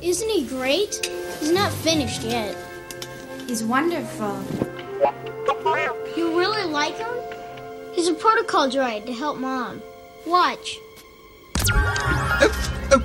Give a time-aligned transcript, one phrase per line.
[0.00, 1.04] Isn't he great?
[1.40, 2.56] He's not finished yet.
[3.46, 4.42] He's wonderful.
[6.16, 7.08] You really like him?
[7.94, 9.82] He's a protocol droid to help Mom.
[10.26, 10.78] Watch.
[11.72, 13.02] Oh, oh.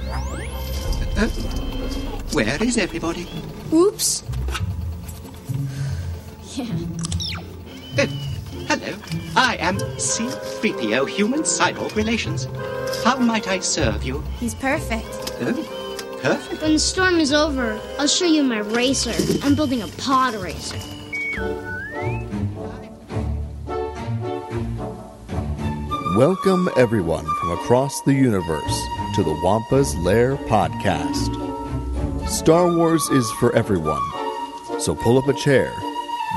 [1.17, 1.27] Uh,
[2.33, 3.27] where is everybody?
[3.71, 4.23] Oops.
[6.55, 6.65] Yeah.
[7.97, 8.05] Uh,
[8.67, 8.95] hello,
[9.35, 12.47] I am C-3PO Human Cyborg Relations.
[13.03, 14.23] How might I serve you?
[14.39, 15.33] He's perfect.
[15.41, 15.72] Oh,
[16.23, 16.61] perfect.
[16.61, 19.13] When the storm is over, I'll show you my racer.
[19.45, 20.79] I'm building a pod racer.
[26.15, 28.81] Welcome, everyone from across the universe,
[29.15, 31.39] to the Wampa's Lair podcast.
[32.29, 34.01] Star Wars is for everyone,
[34.79, 35.73] so pull up a chair,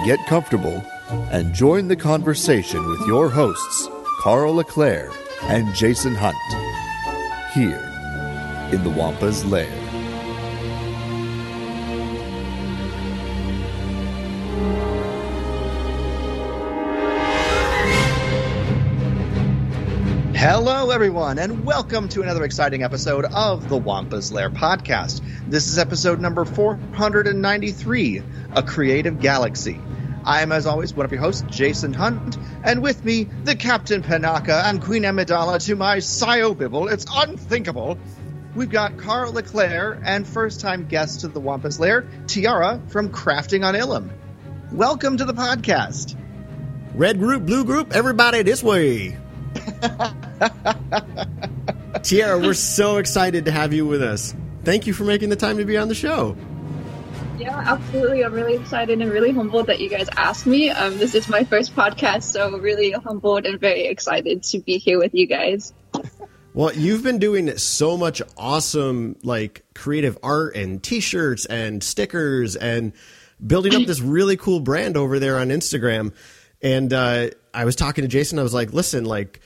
[0.04, 0.82] get comfortable,
[1.30, 3.88] and join the conversation with your hosts,
[4.20, 6.36] Carl LeClaire and Jason Hunt,
[7.54, 7.95] here
[8.72, 9.70] in the Wampa's Lair.
[20.34, 25.22] Hello, everyone, and welcome to another exciting episode of the Wampa's Lair podcast.
[25.48, 29.80] This is episode number 493 A Creative Galaxy.
[30.24, 34.02] I am, as always, one of your hosts, Jason Hunt, and with me, the Captain
[34.02, 36.88] Panaka and Queen Amidala to my Sio Bibble.
[36.88, 37.96] It's unthinkable.
[38.56, 43.66] We've got Carl LeClaire and first time guest to the Wampa's Lair, Tiara from Crafting
[43.66, 44.08] on Ilum.
[44.72, 46.16] Welcome to the podcast.
[46.94, 49.14] Red group, blue group, everybody this way.
[52.02, 54.34] Tiara, we're so excited to have you with us.
[54.64, 56.34] Thank you for making the time to be on the show.
[57.38, 58.24] Yeah, absolutely.
[58.24, 60.70] I'm really excited and really humbled that you guys asked me.
[60.70, 64.98] Um, this is my first podcast, so really humbled and very excited to be here
[64.98, 65.74] with you guys.
[66.56, 72.94] Well, you've been doing so much awesome, like creative art and T-shirts and stickers and
[73.46, 76.14] building up this really cool brand over there on Instagram.
[76.62, 78.38] And uh, I was talking to Jason.
[78.38, 79.40] I was like, "Listen, like."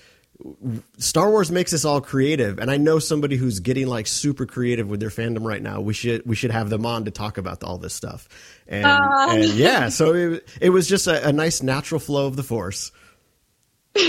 [0.97, 4.89] Star Wars makes us all creative, and I know somebody who's getting like super creative
[4.89, 5.83] with their fandom right now.
[5.83, 8.27] We should we should have them on to talk about all this stuff,
[8.67, 9.31] and, Um.
[9.33, 12.91] and yeah, so it, it was just a, a nice natural flow of the force.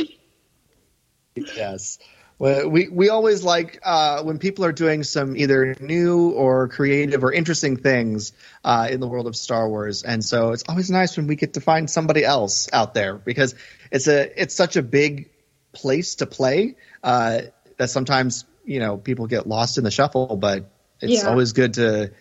[1.35, 1.97] Yes.
[2.41, 7.31] We, we always like uh, when people are doing some either new or creative or
[7.31, 11.27] interesting things uh, in the world of Star Wars, and so it's always nice when
[11.27, 13.53] we get to find somebody else out there because
[13.91, 15.29] it's a it's such a big
[15.71, 17.41] place to play uh,
[17.77, 20.65] that sometimes you know people get lost in the shuffle, but
[20.99, 21.29] it's Yeah.
[21.29, 22.11] always good to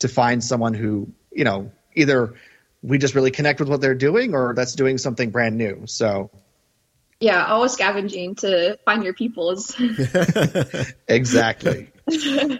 [0.00, 2.34] to find someone who you know either
[2.82, 5.82] we just really connect with what they're doing or that's doing something brand new.
[5.86, 6.30] So
[7.20, 9.76] Yeah, always scavenging to find your peoples.
[11.08, 11.88] exactly.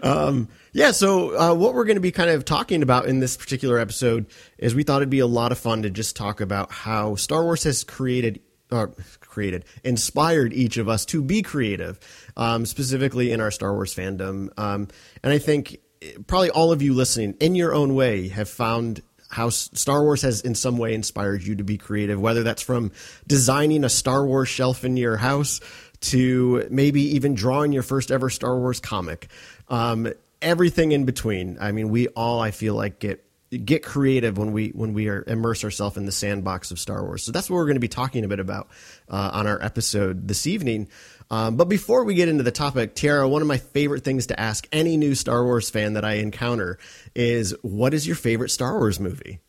[0.02, 3.36] Um, yeah, so uh, what we're going to be kind of talking about in this
[3.36, 4.26] particular episode
[4.58, 7.42] is we thought it'd be a lot of fun to just talk about how Star
[7.42, 8.40] Wars has created.
[8.70, 8.86] Uh,
[9.20, 11.98] created, inspired each of us to be creative,
[12.36, 14.48] um, specifically in our Star Wars fandom.
[14.56, 14.86] Um,
[15.24, 19.02] and I think eh, probably all of you listening, in your own way, have found
[19.30, 22.92] how Star Wars has in some way inspired you to be creative, whether that's from
[23.26, 25.60] designing a Star Wars shelf in your house
[26.00, 29.28] to maybe even drawing your first ever Star Wars comic.
[29.68, 31.58] Um, everything in between.
[31.60, 35.24] I mean, we all, I feel like, get get creative when we when we are
[35.26, 37.22] immerse ourselves in the sandbox of Star Wars.
[37.22, 38.68] So that's what we're going to be talking a bit about
[39.08, 40.88] uh, on our episode this evening.
[41.30, 44.40] Um, but before we get into the topic, Tiara, one of my favorite things to
[44.40, 46.78] ask any new Star Wars fan that I encounter
[47.14, 49.40] is, "What is your favorite Star Wars movie?"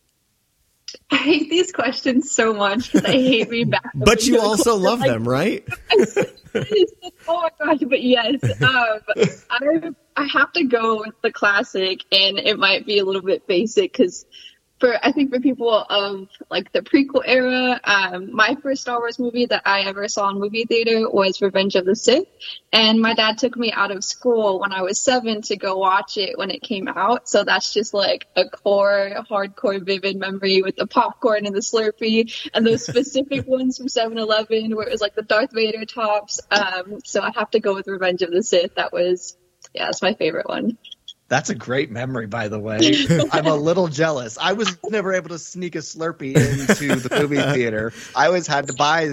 [1.09, 3.89] I hate these questions so much because I hate being back.
[3.95, 5.67] But you also love Like, them, right?
[7.27, 8.99] oh my gosh, but yes, um,
[9.49, 13.47] I I have to go with the classic, and it might be a little bit
[13.47, 14.25] basic because
[14.81, 19.19] for I think for people of like the prequel era, um, my first Star Wars
[19.19, 22.27] movie that I ever saw in movie theater was Revenge of the Sith,
[22.73, 26.17] and my dad took me out of school when I was seven to go watch
[26.17, 27.29] it when it came out.
[27.29, 32.49] So that's just like a core, hardcore, vivid memory with the popcorn and the Slurpee
[32.53, 36.39] and those specific ones from 7-Eleven where it was like the Darth Vader tops.
[36.49, 38.75] Um, so I have to go with Revenge of the Sith.
[38.75, 39.37] That was,
[39.73, 40.77] yeah, that's my favorite one.
[41.31, 42.93] That's a great memory, by the way.
[43.31, 44.37] I'm a little jealous.
[44.37, 47.93] I was never able to sneak a Slurpee into the movie theater.
[48.13, 49.05] I always had to buy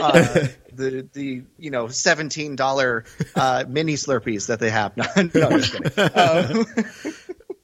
[0.00, 4.96] uh, the the you know seventeen dollar uh, mini Slurpees that they have.
[4.96, 5.98] No, no I'm just kidding.
[6.16, 6.66] Um,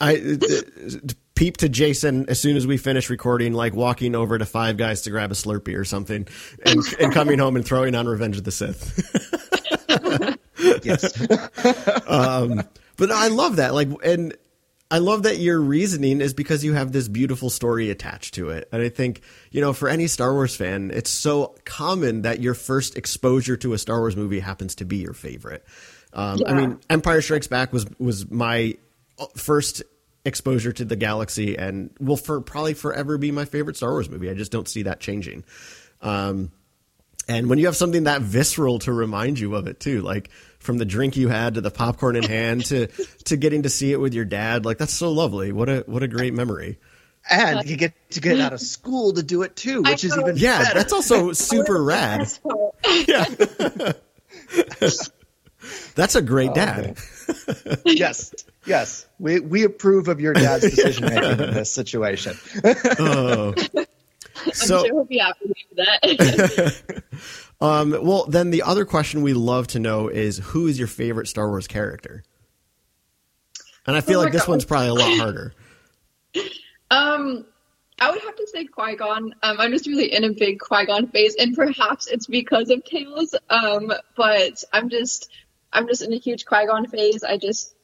[0.00, 0.98] I uh,
[1.36, 5.02] peep to Jason as soon as we finish recording, like walking over to Five Guys
[5.02, 6.26] to grab a Slurpee or something,
[6.66, 8.98] and, and coming home and throwing on Revenge of the Sith.
[10.82, 11.14] yes.
[12.08, 12.60] um,
[12.96, 13.74] but I love that.
[13.74, 14.36] Like, and
[14.90, 18.68] I love that your reasoning is because you have this beautiful story attached to it.
[18.70, 22.54] And I think, you know, for any Star Wars fan, it's so common that your
[22.54, 25.64] first exposure to a Star Wars movie happens to be your favorite.
[26.12, 28.76] Um, I mean, Empire Strikes Back was was my
[29.18, 29.82] uh, first
[30.24, 34.30] exposure to the galaxy and will for probably forever be my favorite Star Wars movie.
[34.30, 35.44] I just don't see that changing.
[36.00, 36.52] Um,
[37.28, 40.30] and when you have something that visceral to remind you of it too, like
[40.64, 42.86] from the drink you had to the popcorn in hand to
[43.24, 45.52] to getting to see it with your dad, like that's so lovely.
[45.52, 46.78] What a what a great memory.
[47.30, 50.14] And you get to get out of school to do it too, I which is
[50.16, 50.22] know.
[50.22, 50.74] even Yeah, better.
[50.78, 52.18] that's also super rad.
[52.20, 54.00] Best part.
[55.94, 56.98] That's a great oh, dad.
[57.86, 58.34] yes,
[58.66, 59.06] yes.
[59.18, 62.36] We we approve of your dad's decision making in this situation.
[62.98, 63.54] Oh.
[64.36, 67.02] I'm So, sure he'll be happy with that.
[67.60, 71.26] Um, well, then the other question we love to know is who is your favorite
[71.28, 72.22] Star Wars character?
[73.86, 74.50] And I feel Oh like this God.
[74.50, 75.54] one's probably a lot harder.
[76.90, 77.44] Um,
[77.98, 79.34] I would have to say Qui Gon.
[79.42, 82.84] Um, I'm just really in a big Qui Gon phase, and perhaps it's because of
[82.84, 83.34] Tales.
[83.50, 85.30] Um, but I'm just,
[85.72, 87.24] I'm just in a huge Qui Gon phase.
[87.24, 87.74] I just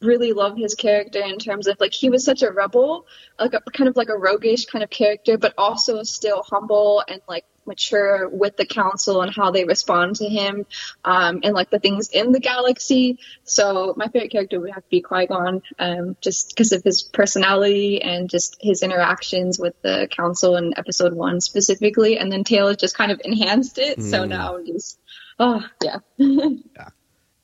[0.00, 3.06] really love his character in terms of like he was such a rebel,
[3.38, 7.20] like a kind of like a roguish kind of character, but also still humble and
[7.28, 10.66] like mature with the council and how they respond to him,
[11.04, 13.18] um, and like the things in the galaxy.
[13.44, 17.02] So my favorite character would have to be Qui Gon, um, just because of his
[17.02, 22.18] personality and just his interactions with the council in Episode One specifically.
[22.18, 24.02] And then Taylor just kind of enhanced it.
[24.02, 24.98] So now I'm just,
[25.38, 25.98] oh yeah.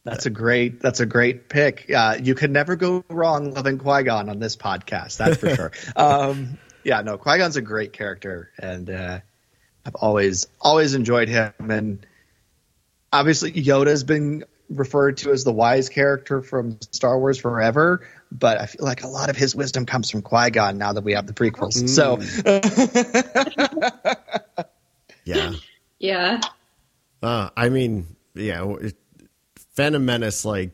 [0.04, 0.80] That's a great.
[0.80, 1.90] That's a great pick.
[1.94, 5.18] Uh, you can never go wrong loving Qui Gon on this podcast.
[5.18, 5.72] That's for sure.
[5.96, 9.20] Um, yeah, no, Qui Gon's a great character, and uh,
[9.84, 11.52] I've always always enjoyed him.
[11.58, 12.06] And
[13.12, 18.06] obviously, Yoda's been referred to as the wise character from Star Wars forever.
[18.32, 21.02] But I feel like a lot of his wisdom comes from Qui Gon now that
[21.02, 21.88] we have the prequels.
[21.88, 22.20] So
[25.24, 25.52] Yeah.
[25.98, 26.40] Yeah.
[27.22, 28.96] Uh, I mean, yeah, it,
[29.80, 30.72] Phantom Menace, like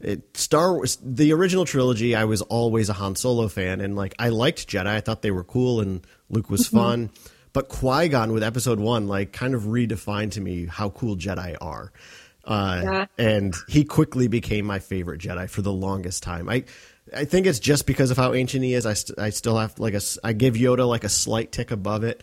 [0.00, 2.14] it, Star Wars, the original trilogy.
[2.14, 4.86] I was always a Han Solo fan, and like I liked Jedi.
[4.86, 7.10] I thought they were cool, and Luke was fun.
[7.54, 11.56] But Qui Gon with Episode One, like, kind of redefined to me how cool Jedi
[11.60, 11.92] are.
[12.44, 13.06] Uh, Yeah.
[13.18, 16.48] and he quickly became my favorite Jedi for the longest time.
[16.48, 16.64] I,
[17.16, 18.84] I think it's just because of how ancient he is.
[18.86, 22.04] I, st- I still have like a I give Yoda like a slight tick above
[22.04, 22.22] it.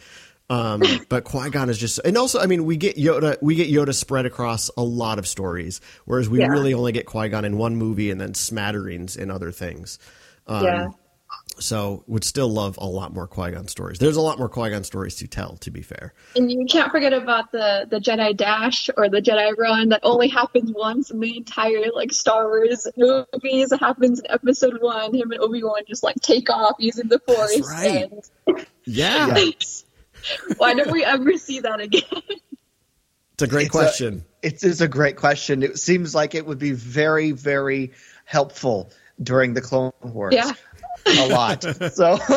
[0.50, 3.69] Um, but Qui Gon is just, and also, I mean, we get Yoda, we get
[3.69, 6.48] Yoda spread across a lot of stories, whereas we Yeah.
[6.48, 10.00] really only get Qui Gon in one movie and then smatterings in other things.
[10.48, 10.88] Um, yeah.
[11.60, 14.00] So would still love a lot more Qui Gon stories.
[14.00, 15.57] There's a lot more Qui Gon stories to tell.
[15.57, 19.56] To be fair, And you can't forget about the the Jedi Dash or the Jedi
[19.57, 23.72] Run that only happens once in the entire like Star Wars movies.
[23.74, 25.13] It happens in Episode One.
[25.13, 27.60] Him and Obi Wan just like take off using the Force.
[27.69, 28.10] right.
[28.48, 29.28] And yeah,
[30.57, 32.04] why don't we ever see that again?
[33.33, 34.25] it's a great It's question.
[34.42, 35.63] It's, it's a great question.
[35.63, 37.92] It seems like it would be very, very
[38.25, 40.33] helpful during the Clone Wars.
[40.33, 40.51] Yeah.
[41.06, 41.63] A lot.
[41.63, 42.18] So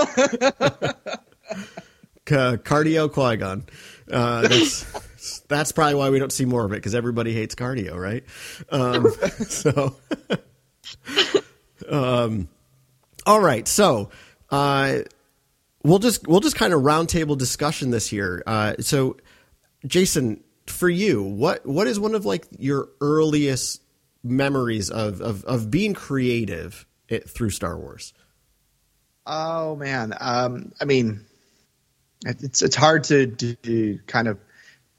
[2.25, 3.64] Ca- cardio Qui Gon.
[4.11, 4.85] Uh, that's
[5.49, 8.25] that's probably why we don't see more of it because everybody hates cardio, right?
[8.70, 9.11] Um,
[9.49, 9.96] so,
[11.88, 12.49] um,
[13.26, 13.67] all right.
[13.69, 14.11] So,
[14.50, 15.00] uh,
[15.82, 18.42] we'll just we'll just kind of roundtable discussion this here.
[18.46, 19.16] Uh, so,
[19.86, 23.82] Jason, for you, what what is one of like your earliest
[24.22, 28.12] memories of of, of being creative it, through Star Wars?
[29.26, 31.24] Oh man, um, I mean,
[32.24, 34.38] it's it's hard to, to, kind of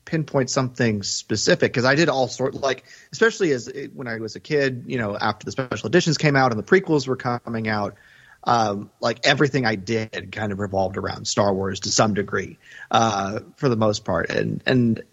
[0.06, 4.40] pinpoint something specific because I did all sort like, especially as when I was a
[4.40, 7.96] kid, you know, after the special editions came out and the prequels were coming out,
[8.44, 12.58] um, like everything I did kind of revolved around Star Wars to some degree,
[12.92, 15.04] uh, for the most part, and and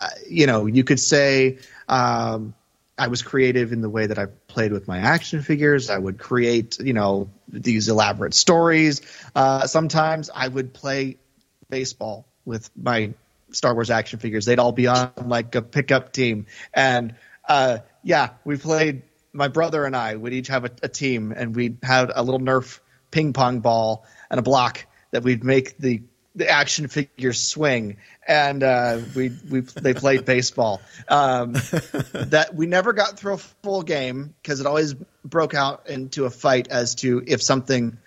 [0.00, 1.58] uh, you know, you could say.
[1.88, 2.54] Um,
[2.98, 5.88] I was creative in the way that I played with my action figures.
[5.88, 9.00] I would create, you know, these elaborate stories.
[9.34, 11.16] Uh, sometimes I would play
[11.70, 13.14] baseball with my
[13.50, 14.44] Star Wars action figures.
[14.44, 16.46] They'd all be on like a pickup team.
[16.72, 17.14] And
[17.48, 19.02] uh, yeah, we played,
[19.32, 22.40] my brother and I would each have a, a team and we'd have a little
[22.40, 26.02] Nerf ping pong ball and a block that we'd make the
[26.34, 30.80] the action figures swing, and uh, we we they played baseball.
[31.08, 36.24] Um, that we never got through a full game because it always broke out into
[36.24, 37.98] a fight as to if something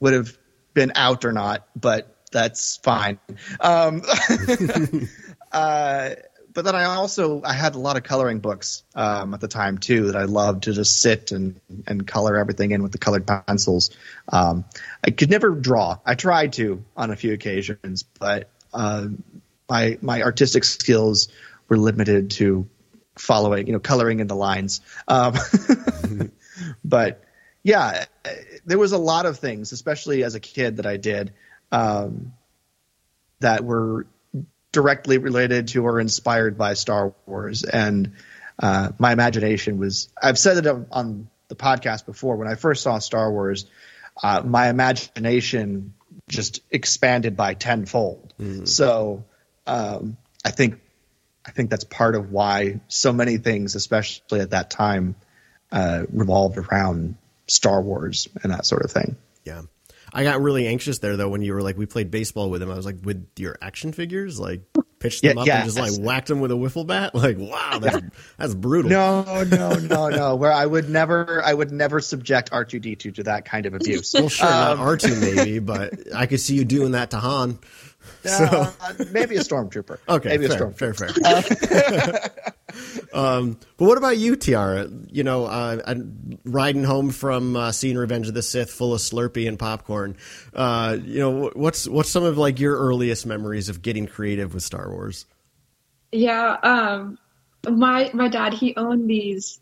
[0.00, 0.36] would have
[0.72, 1.66] been out or not.
[1.74, 3.18] But that's fine.
[3.60, 4.02] Um,
[5.52, 6.10] uh,
[6.54, 9.78] but then I also I had a lot of coloring books um, at the time
[9.78, 13.26] too that I loved to just sit and and color everything in with the colored
[13.26, 13.90] pencils.
[14.28, 14.64] Um,
[15.04, 15.98] I could never draw.
[16.06, 19.08] I tried to on a few occasions, but uh,
[19.68, 21.28] my my artistic skills
[21.68, 22.68] were limited to
[23.16, 24.80] following, you know, coloring in the lines.
[25.08, 25.34] Um,
[26.84, 27.24] but
[27.62, 28.04] yeah,
[28.64, 31.32] there was a lot of things, especially as a kid, that I did
[31.72, 32.32] um,
[33.40, 34.06] that were
[34.74, 37.64] directly related to or inspired by Star Wars.
[37.64, 38.12] And
[38.58, 42.82] uh, my imagination was, I've said it on, on, the podcast before, when I first
[42.82, 43.66] saw Star Wars,
[44.22, 45.92] uh, my imagination
[46.26, 48.32] just expanded by tenfold.
[48.40, 48.66] Mm.
[48.66, 49.26] So
[49.66, 50.80] um, I think
[51.46, 55.16] I think that's part of why so many things, especially at that time,
[55.70, 57.16] uh, revolved around
[57.46, 59.16] Star Wars and that sort of thing.
[59.44, 59.62] Yeah.
[60.14, 62.70] I got really anxious there though when you were like we played baseball with him.
[62.70, 64.62] I was like, with your action figures, like
[65.00, 65.56] pitched them yeah, up yeah.
[65.56, 67.12] and just like whacked them with a wiffle bat.
[67.24, 68.08] Like, wow, that's yeah.
[68.36, 68.90] that's brutal.
[68.90, 70.36] No, no, no, no.
[70.36, 73.66] Where I would never, I would never subject R two D two to that kind
[73.66, 74.14] of abuse.
[74.14, 77.18] Well, sure, um, not R two maybe, but I could see you doing that to
[77.18, 77.58] Han.
[78.22, 78.44] So.
[78.44, 79.98] Uh, maybe a stormtrooper.
[80.06, 80.96] Okay, maybe fair, a stormtrooper.
[81.08, 82.54] Fair, fair.
[83.12, 84.88] um, but what about you, Tiara?
[85.10, 85.94] You know, uh,
[86.44, 90.16] riding home from uh, seeing Revenge of the Sith, full of Slurpee and popcorn.
[90.54, 94.62] Uh, you know, what's what's some of like your earliest memories of getting creative with
[94.62, 95.26] Star Wars?
[96.12, 97.18] Yeah, um,
[97.68, 99.60] my my dad he owned these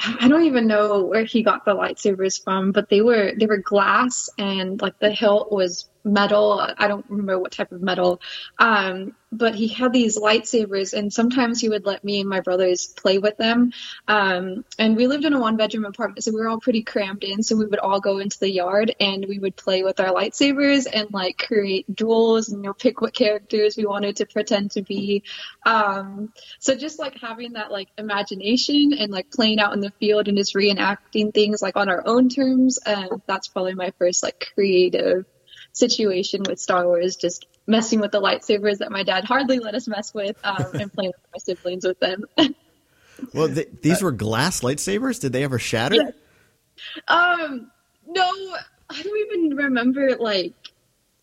[0.00, 3.58] I don't even know where he got the lightsabers from, but they were they were
[3.58, 6.60] glass and like the hilt was metal.
[6.78, 8.20] I don't remember what type of metal.
[8.58, 12.86] Um, but he had these lightsabers, and sometimes he would let me and my brothers
[12.86, 13.72] play with them.
[14.06, 17.24] Um, and we lived in a one bedroom apartment, so we were all pretty crammed
[17.24, 17.42] in.
[17.42, 20.86] So we would all go into the yard and we would play with our lightsabers
[20.92, 24.82] and like create duels and you know pick what characters we wanted to pretend to
[24.82, 25.24] be.
[25.66, 30.28] Um, so just like having that like imagination and like playing out in the field
[30.28, 32.78] and just reenacting things like on our own terms.
[32.86, 35.24] Uh, that's probably my first like creative
[35.74, 39.86] situation with Star Wars, just messing with the lightsabers that my dad hardly let us
[39.86, 42.24] mess with, um, and playing with my siblings with them.
[43.34, 43.48] well,
[43.82, 45.20] these were glass lightsabers.
[45.20, 45.96] Did they ever shatter?
[45.96, 46.10] Yeah.
[47.08, 47.70] Um,
[48.06, 48.30] no,
[48.90, 50.54] I don't even remember like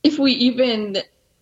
[0.03, 0.97] if we even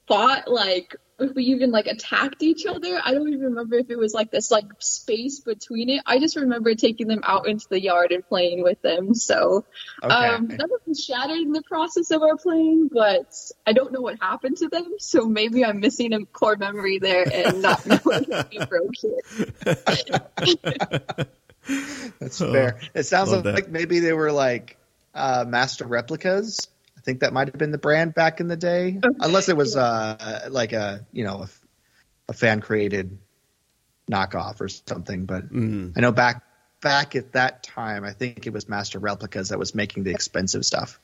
[0.07, 2.99] thought like if we even like attacked each other.
[3.03, 6.01] I don't even remember if it was like this like space between it.
[6.05, 9.13] I just remember taking them out into the yard and playing with them.
[9.13, 9.65] So
[10.03, 10.13] okay.
[10.13, 13.33] um, none of them shattered in the process of our playing, but
[13.65, 14.95] I don't know what happened to them.
[14.99, 21.29] So maybe I'm missing a core memory there and not knowing if we broke it.
[22.19, 22.79] That's fair.
[22.93, 24.77] It sounds like, like maybe they were like
[25.13, 26.78] uh, master replicas I
[27.09, 29.15] think that might have been the brand back in the day, okay.
[29.19, 31.49] unless it was uh, like a you know a,
[32.29, 33.17] a fan created
[34.09, 35.25] knockoff or something.
[35.25, 35.93] But mm.
[35.97, 36.43] I know back
[36.81, 40.63] back at that time, I think it was Master Replicas that was making the expensive
[40.63, 40.99] stuff.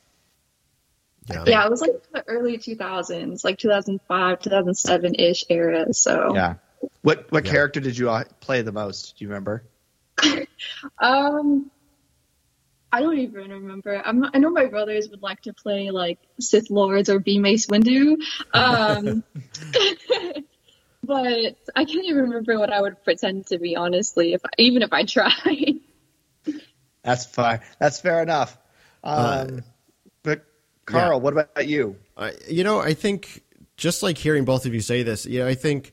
[1.28, 5.92] Yeah, yeah it was like the early 2000s, like 2005, 2007 ish era.
[5.92, 6.56] So yeah.
[7.02, 7.52] What what yeah.
[7.52, 9.18] character did you uh, play the most?
[9.18, 9.64] Do you remember?
[11.00, 11.72] um,
[12.96, 14.02] I don't even remember.
[14.06, 17.66] I'm, i know my brothers would like to play like Sith Lords or be Mace
[17.66, 18.16] Windu.
[18.54, 19.22] Um,
[21.04, 24.94] but I can't even remember what I would pretend to be, honestly, if even if
[24.94, 25.82] I tried.
[27.04, 27.60] That's fine.
[27.80, 28.58] That's fair enough.
[29.04, 29.48] Um, uh,
[30.24, 30.46] but
[30.86, 31.22] Carl, yeah.
[31.22, 31.98] what about you?
[32.16, 33.44] Uh, you know, I think
[33.76, 35.92] just like hearing both of you say this, you know, I think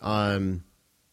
[0.00, 0.64] um,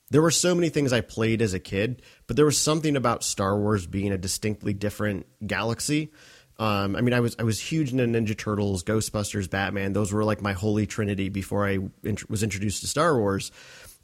[0.09, 3.23] there were so many things I played as a kid, but there was something about
[3.23, 6.11] Star Wars being a distinctly different galaxy.
[6.59, 9.93] Um, I mean, I was I was huge into Ninja Turtles, Ghostbusters, Batman.
[9.93, 13.51] Those were like my holy trinity before I int- was introduced to Star Wars.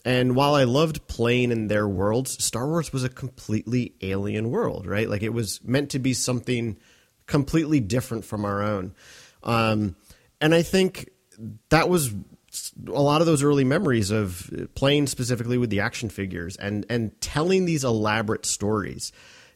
[0.05, 4.85] And while I loved playing in their worlds, Star Wars was a completely alien world,
[4.85, 5.09] right?
[5.09, 6.77] Like it was meant to be something
[7.25, 8.93] completely different from our own.
[9.43, 9.95] Um,
[10.41, 11.09] and I think
[11.69, 12.13] that was
[12.87, 17.19] a lot of those early memories of playing specifically with the action figures and and
[17.21, 19.11] telling these elaborate stories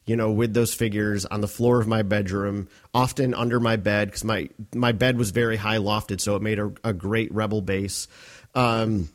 [0.06, 4.08] you know with those figures on the floor of my bedroom often under my bed
[4.08, 7.62] because my my bed was very high lofted so it made a, a great rebel
[7.62, 8.08] base
[8.56, 9.10] um,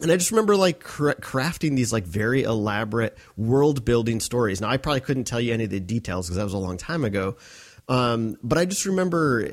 [0.00, 4.60] and I just remember like cra- crafting these like very elaborate world building stories.
[4.60, 6.76] Now I probably couldn't tell you any of the details because that was a long
[6.76, 7.36] time ago,
[7.88, 9.50] um, but I just remember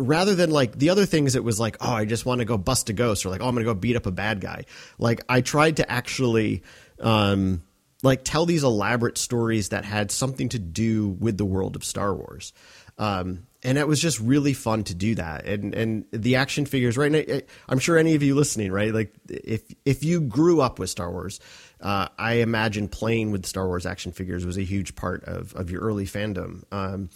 [0.00, 2.56] rather than like the other things it was like oh i just want to go
[2.56, 4.64] bust a ghost or like oh i'm gonna go beat up a bad guy
[4.98, 6.62] like i tried to actually
[7.00, 7.62] um
[8.02, 12.14] like tell these elaborate stories that had something to do with the world of Star
[12.14, 12.52] Wars.
[12.98, 15.46] Um, and it was just really fun to do that.
[15.46, 17.12] And and the action figures, right?
[17.12, 18.92] now, I'm sure any of you listening, right?
[18.92, 21.40] Like if if you grew up with Star Wars,
[21.80, 25.70] uh, I imagine playing with Star Wars action figures was a huge part of of
[25.70, 26.64] your early fandom.
[26.72, 27.10] Um,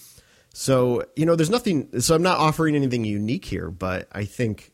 [0.54, 2.00] so you know, there's nothing.
[2.00, 4.72] So I'm not offering anything unique here, but I think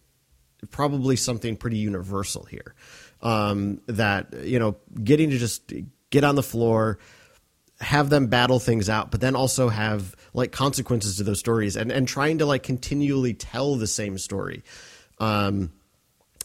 [0.71, 2.75] probably something pretty universal here.
[3.23, 5.73] Um, that you know, getting to just
[6.11, 6.99] get on the floor,
[7.81, 11.91] have them battle things out, but then also have like consequences to those stories, and
[11.91, 14.63] and trying to like continually tell the same story.
[15.19, 15.73] Um,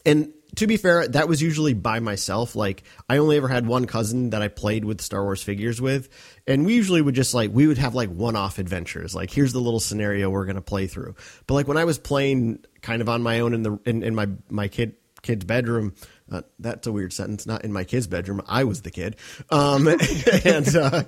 [0.06, 2.56] and to be fair, that was usually by myself.
[2.56, 6.08] Like I only ever had one cousin that I played with Star Wars figures with,
[6.46, 9.14] and we usually would just like we would have like one-off adventures.
[9.14, 11.14] Like here's the little scenario we're gonna play through.
[11.46, 14.14] But like when I was playing kind of on my own in the in, in
[14.14, 15.94] my my kid kid's bedroom.
[16.30, 17.46] Uh, that's a weird sentence.
[17.46, 18.42] Not in my kid's bedroom.
[18.46, 19.16] I was the kid,
[19.50, 19.86] um,
[20.44, 21.04] and uh,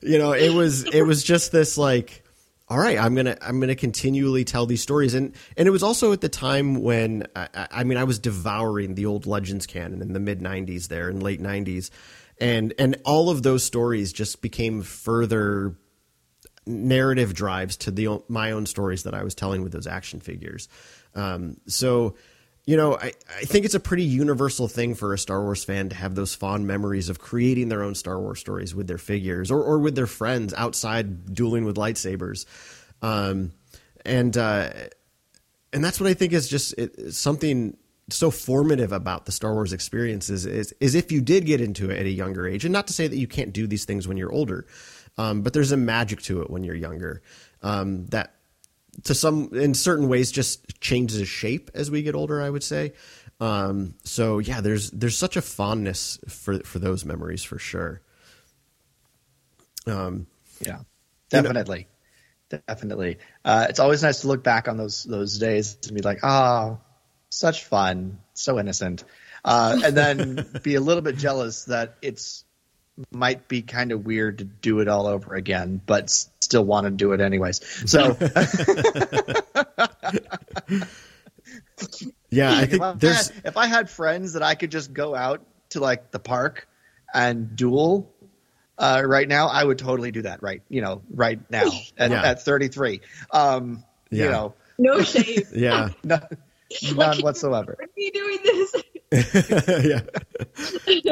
[0.00, 2.24] you know it was it was just this like
[2.70, 6.12] all right, I'm gonna I'm gonna continually tell these stories, and and it was also
[6.12, 10.12] at the time when I, I mean I was devouring the old Legends canon in
[10.12, 11.90] the mid '90s there and late '90s,
[12.38, 15.76] and and all of those stories just became further
[16.66, 20.68] narrative drives to the my own stories that I was telling with those action figures.
[21.14, 22.16] Um, so
[22.68, 25.88] you know, I, I think it's a pretty universal thing for a Star Wars fan
[25.88, 29.50] to have those fond memories of creating their own Star Wars stories with their figures
[29.50, 32.44] or, or with their friends outside dueling with lightsabers.
[33.00, 33.52] Um,
[34.04, 34.68] and, uh,
[35.72, 37.74] and that's what I think is just it, something
[38.10, 41.98] so formative about the Star Wars experiences is, is if you did get into it
[41.98, 44.18] at a younger age, and not to say that you can't do these things when
[44.18, 44.66] you're older,
[45.16, 47.22] um, but there's a magic to it when you're younger
[47.62, 48.34] um, that
[49.04, 52.92] to some in certain ways just changes shape as we get older i would say.
[53.40, 58.02] Um, so yeah there's there's such a fondness for for those memories for sure.
[59.86, 60.26] Um,
[60.60, 60.80] yeah
[61.30, 61.86] definitely
[62.50, 63.18] you know, definitely.
[63.44, 66.80] Uh, it's always nice to look back on those those days and be like oh
[67.30, 69.04] such fun so innocent.
[69.44, 72.44] Uh, and then be a little bit jealous that it's
[73.10, 76.90] might be kind of weird to do it all over again, but still want to
[76.90, 77.60] do it anyways.
[77.90, 78.16] So,
[82.30, 84.94] yeah, I think if I there's had, if I had friends that I could just
[84.94, 86.66] go out to like the park
[87.12, 88.10] and duel
[88.78, 90.42] uh, right now, I would totally do that.
[90.42, 91.66] Right, you know, right now
[91.98, 92.22] at, yeah.
[92.22, 93.02] at 33.
[93.30, 94.24] Um, yeah.
[94.24, 95.42] You know, no shame.
[95.54, 96.26] yeah, none,
[96.94, 97.76] none whatsoever.
[97.78, 98.74] Are we doing this?
[99.84, 100.00] yeah.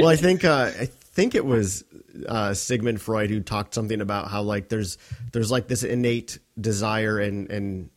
[0.01, 1.85] Well, I think uh, I think it was
[2.29, 4.99] uh, Sigmund Freud who talked something about how like there's
[5.37, 7.91] there's like this innate desire and and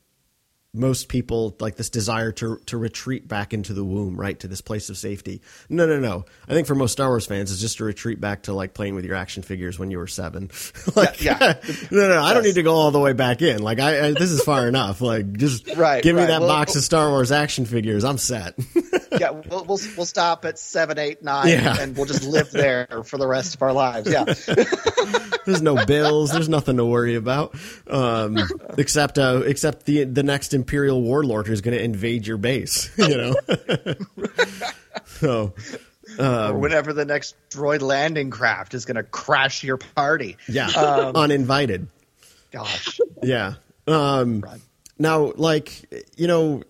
[0.74, 4.62] most people like this desire to to retreat back into the womb, right, to this
[4.62, 5.42] place of safety.
[5.68, 6.26] No, no, no.
[6.48, 8.94] I think for most Star Wars fans, it's just to retreat back to like playing
[8.94, 10.52] with your action figures when you were seven.
[10.96, 11.54] like, yeah, yeah.
[11.90, 13.64] no, no, no, I don't need to go all the way back in.
[13.64, 15.02] Like, I, I this is far enough.
[15.02, 16.28] Like, just right, give me right.
[16.28, 18.04] that well, box of Star Wars action figures.
[18.04, 18.54] I'm set.
[19.20, 21.78] yeah, we'll, we'll we'll stop at seven, eight, nine, yeah.
[21.80, 24.12] and we'll just live there for the rest of our lives.
[24.12, 24.26] Yeah.
[25.46, 26.32] there's no bills.
[26.32, 27.56] There's nothing to worry about,
[27.88, 28.38] um,
[28.78, 32.90] except uh, except the the next imperial warlord who's going to invade your base.
[32.98, 33.36] You know,
[35.06, 35.54] so.
[36.18, 40.38] Um, or whenever the next droid landing craft is going to crash your party.
[40.48, 41.88] Yeah, um, uninvited.
[42.52, 43.00] Gosh.
[43.24, 43.56] Yeah.
[43.88, 44.44] Um,
[44.98, 45.86] now, like
[46.18, 46.64] you know,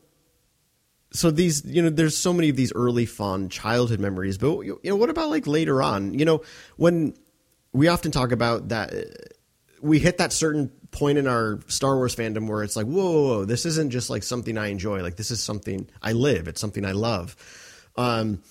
[1.12, 4.80] so these you know there's so many of these early fond childhood memories but you
[4.84, 6.42] know what about like later on you know
[6.78, 7.16] when
[7.74, 8.94] we often talk about that
[9.82, 13.28] we hit that certain point in our Star Wars fandom where it's like, whoa, whoa,
[13.28, 15.02] whoa, this isn't just like something I enjoy.
[15.02, 16.48] Like this is something I live.
[16.48, 17.36] It's something I love.
[17.96, 18.42] Um,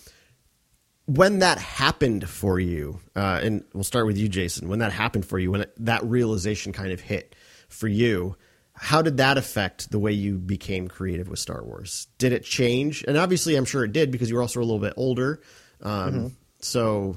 [1.07, 4.69] when that happened for you, uh, and we'll start with you, Jason.
[4.69, 7.35] When that happened for you, when it, that realization kind of hit
[7.69, 8.37] for you,
[8.75, 12.09] how did that affect the way you became creative with Star Wars?
[12.19, 13.05] Did it change?
[13.09, 15.41] And obviously, I'm sure it did because you were also a little bit older.
[15.83, 16.27] Um, mm-hmm.
[16.61, 17.17] So,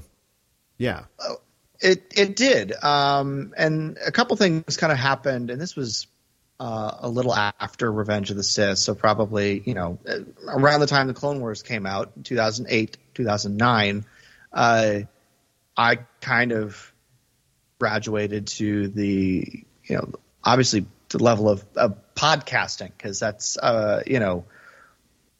[0.78, 1.04] yeah.
[1.20, 1.36] Oh,
[1.82, 6.06] it it did, um, and a couple things kind of happened, and this was
[6.60, 9.98] uh, a little after Revenge of the Sith, so probably you know
[10.46, 14.04] around the time the Clone Wars came out, 2008, 2009.
[14.52, 15.00] Uh,
[15.76, 16.92] I kind of
[17.78, 20.12] graduated to the you know
[20.44, 24.44] obviously the level of, of podcasting because that's uh, you know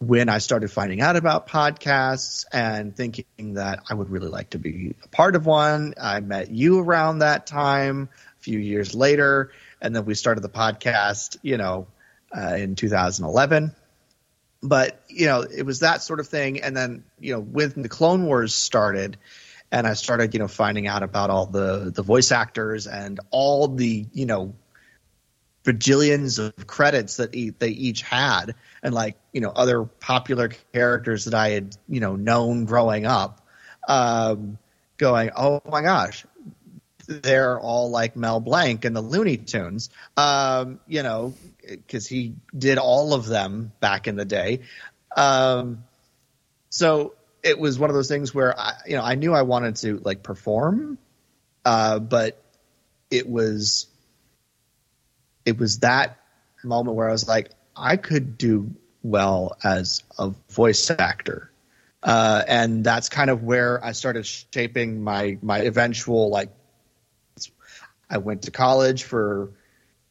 [0.03, 4.59] when I started finding out about podcasts and thinking that I would really like to
[4.59, 8.09] be a part of one, I met you around that time,
[8.41, 11.87] a few years later, and then we started the podcast, you know,
[12.37, 13.77] uh, in 2011.
[14.61, 16.63] But, you know, it was that sort of thing.
[16.63, 19.19] And then, you know, when the Clone Wars started,
[19.71, 23.69] and I started, you know, finding out about all the the voice actors and all
[23.69, 24.55] the, you know,
[25.65, 31.27] bajillions of credits that e- they each had, and like, you know, other popular characters
[31.27, 33.47] that I had, you know, known growing up.
[33.87, 34.59] Um,
[34.97, 36.25] going, oh my gosh,
[37.09, 42.79] they're all like Mel Blanc and the Looney Tunes, um, you know, because he did
[42.79, 44.61] all of them back in the day.
[45.17, 45.85] Um,
[46.71, 49.77] so it was one of those things where I, you know, I knew I wanted
[49.77, 50.99] to like perform,
[51.65, 52.41] uh, but
[53.11, 53.89] it was,
[55.45, 56.19] it was that
[56.65, 61.51] moment where I was like, I could do well as a voice actor.
[62.03, 66.51] Uh, and that's kind of where I started shaping my my eventual like.
[68.11, 69.53] I went to college for,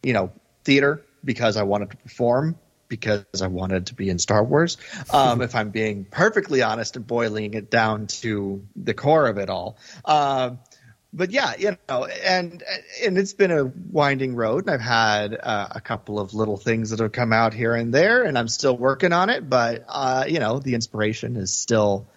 [0.01, 0.31] you know,
[0.63, 4.77] theater because I wanted to perform because I wanted to be in Star Wars.
[5.13, 9.49] Um, if I'm being perfectly honest and boiling it down to the core of it
[9.49, 9.77] all.
[10.03, 10.59] Um,
[11.13, 12.63] but yeah, you know, and
[13.03, 16.91] and it's been a winding road, and I've had uh, a couple of little things
[16.91, 19.49] that have come out here and there, and I'm still working on it.
[19.49, 22.07] But uh, you know, the inspiration is still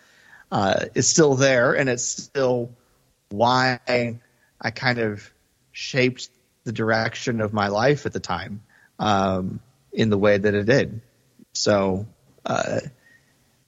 [0.53, 2.71] uh, is still there, and it's still
[3.31, 5.29] why I kind of
[5.73, 6.29] shaped
[6.63, 8.63] the direction of my life at the time
[8.99, 9.61] um,
[9.93, 11.01] in the way that it did.
[11.53, 12.07] So
[12.47, 12.81] uh,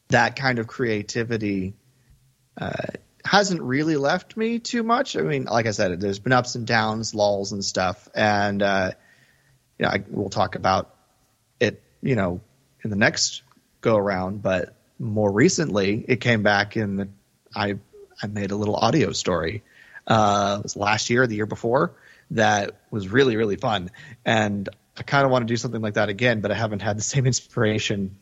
[0.08, 1.74] that kind of creativity
[2.56, 2.72] uh,
[3.26, 5.16] hasn't really left me too much.
[5.16, 8.92] I mean, like I said, there's been ups and downs, lulls and stuff, and uh,
[9.78, 10.94] you know, I, we'll talk about
[11.60, 12.40] it, you know,
[12.82, 13.42] in the next
[13.80, 14.42] go around.
[14.42, 17.12] But more recently, it came back and
[17.54, 17.74] I
[18.22, 19.62] I made a little audio story.
[20.06, 21.94] Uh, it was last year, the year before,
[22.30, 23.90] that was really really fun,
[24.24, 26.96] and I kind of want to do something like that again, but I haven't had
[26.96, 28.16] the same inspiration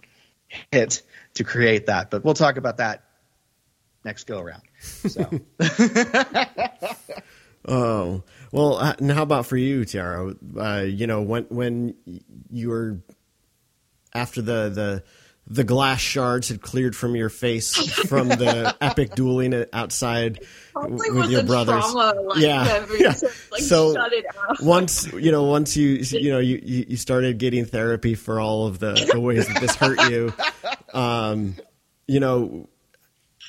[0.70, 1.02] hit
[1.34, 2.10] to create that.
[2.10, 3.04] But we'll talk about that
[4.04, 4.62] next go around.
[4.80, 5.28] So.
[7.68, 10.34] oh well, uh, and how about for you, Tiara?
[10.56, 11.94] Uh, you know, when when
[12.50, 13.00] you were
[14.14, 15.02] after the the
[15.46, 17.74] the glass shards had cleared from your face
[18.08, 20.40] from the epic dueling outside
[20.72, 21.84] Probably with your brothers.
[21.84, 23.12] Trauma, like, yeah, yeah.
[23.12, 24.24] To, like, so it
[24.60, 28.78] once you know, once you you know you you started getting therapy for all of
[28.78, 30.32] the the ways that this hurt you,
[30.94, 31.56] um,
[32.06, 32.68] you know,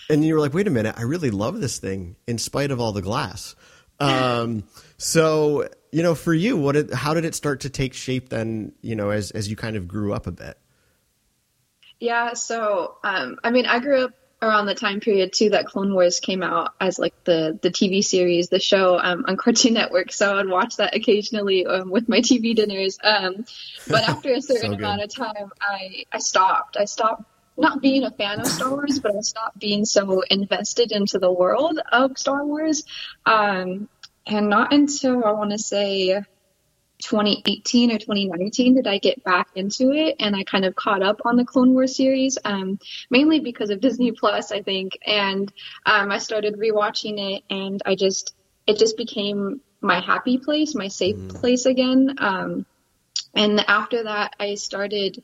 [0.09, 2.79] and you were like, wait a minute, I really love this thing in spite of
[2.79, 3.55] all the glass.
[3.99, 4.63] Um,
[4.97, 8.73] so you know, for you, what did, how did it start to take shape then?
[8.81, 10.57] You know, as as you kind of grew up a bit.
[11.99, 15.93] Yeah, so um, I mean, I grew up around the time period too that Clone
[15.93, 20.11] Wars came out as like the the TV series, the show um, on Cartoon Network.
[20.11, 22.97] So I'd watch that occasionally um, with my TV dinners.
[23.03, 23.45] Um,
[23.87, 26.77] but after a certain So amount of time, I I stopped.
[26.77, 27.23] I stopped
[27.57, 31.31] not being a fan of Star Wars, but I stopped being so invested into the
[31.31, 32.83] world of Star Wars.
[33.25, 33.87] Um,
[34.27, 36.21] and not until I want to say
[36.99, 41.21] 2018 or 2019 did I get back into it and I kind of caught up
[41.25, 44.97] on the Clone Wars series, um, mainly because of Disney Plus, I think.
[45.05, 45.51] And
[45.85, 48.33] um, I started rewatching it and I just,
[48.65, 52.15] it just became my happy place, my safe place again.
[52.17, 52.65] Um,
[53.33, 55.23] and after that, I started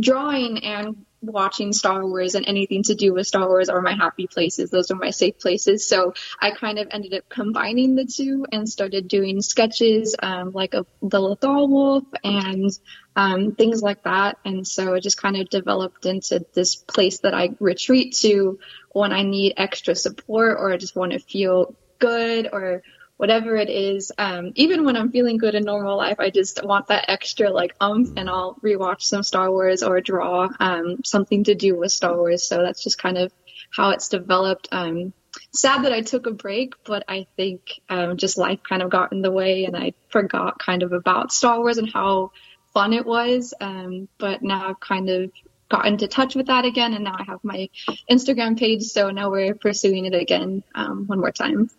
[0.00, 4.26] drawing and watching Star Wars and anything to do with Star Wars are my happy
[4.26, 4.70] places.
[4.70, 5.86] Those are my safe places.
[5.86, 10.74] So I kind of ended up combining the two and started doing sketches um, like
[10.74, 12.70] of the Loth-wolf and
[13.16, 14.38] um, things like that.
[14.44, 18.58] And so it just kind of developed into this place that I retreat to
[18.90, 22.82] when I need extra support or I just want to feel good or
[23.16, 24.12] whatever it is.
[24.18, 27.74] Um, even when I'm feeling good in normal life, I just want that extra like
[27.80, 32.16] umph, and I'll rewatch some Star Wars or draw um, something to do with Star
[32.16, 32.44] Wars.
[32.44, 33.32] So that's just kind of
[33.70, 34.68] how it's developed.
[34.72, 35.12] Um,
[35.52, 39.12] sad that I took a break, but I think um, just life kind of got
[39.12, 42.32] in the way, and I forgot kind of about Star Wars and how
[42.72, 43.54] fun it was.
[43.60, 45.30] Um, but now I've kind of
[45.68, 47.68] got into touch with that again, and now I have my
[48.10, 51.70] Instagram page, so now we're pursuing it again um, one more time.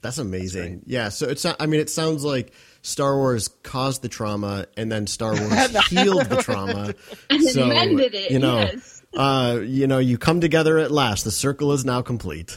[0.00, 0.82] That's amazing.
[0.86, 1.08] yeah.
[1.10, 1.44] So it's.
[1.44, 6.26] I mean, it sounds like Star Wars caused the trauma, and then Star Wars healed
[6.26, 6.94] the trauma.
[7.30, 9.02] And so mended it, you know, yes.
[9.14, 11.24] uh, you know, you come together at last.
[11.24, 12.56] The circle is now complete.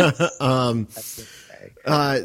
[0.40, 0.88] um,
[1.84, 2.20] uh,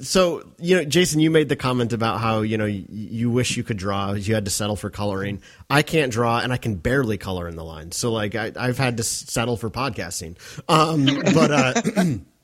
[0.00, 3.56] so you know, Jason, you made the comment about how you know you, you wish
[3.56, 5.40] you could draw, you had to settle for coloring.
[5.70, 7.96] I can't draw, and I can barely color in the lines.
[7.96, 10.36] So like, I, I've had to settle for podcasting.
[10.68, 12.04] Um, but uh,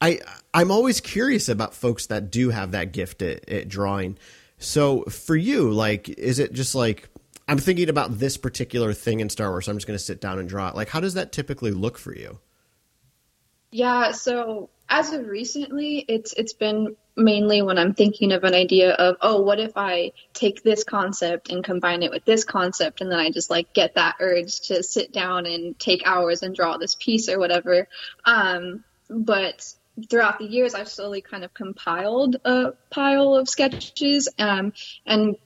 [0.00, 0.20] I
[0.54, 4.18] I'm always curious about folks that do have that gift at, at drawing.
[4.58, 7.08] So for you, like, is it just like
[7.46, 9.66] I'm thinking about this particular thing in Star Wars?
[9.66, 10.74] So I'm just going to sit down and draw it.
[10.74, 12.38] Like, how does that typically look for you?
[13.70, 18.92] Yeah, so as of recently, it's it's been mainly when I'm thinking of an idea
[18.92, 23.10] of, oh, what if I take this concept and combine it with this concept, and
[23.10, 26.78] then I just like get that urge to sit down and take hours and draw
[26.78, 27.88] this piece or whatever.
[28.24, 29.74] Um, but
[30.08, 34.72] throughout the years, I've slowly kind of compiled a pile of sketches, um,
[35.06, 35.36] and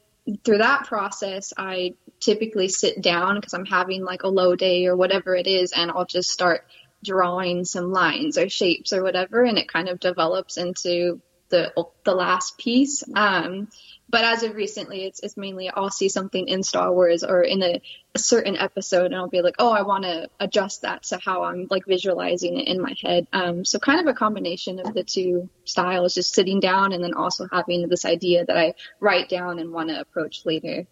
[0.45, 4.97] through that process, I typically sit down because I'm having like a low day or
[4.97, 6.67] whatever it is, and I'll just start
[7.05, 11.21] drawing some lines or shapes or whatever, and it kind of develops into
[11.53, 11.73] the
[12.05, 13.05] the last piece.
[13.15, 13.69] Um,
[14.09, 17.63] but as of recently, it's it's mainly I'll see something in Star Wars or in
[17.63, 17.81] a,
[18.15, 21.45] a certain episode, and I'll be like, oh, I want to adjust that to how
[21.45, 23.29] I'm like visualizing it in my head.
[23.33, 27.15] Um, so kind of a combination of the two styles, just sitting down and then
[27.15, 30.87] also having this idea that I write down and want to approach later.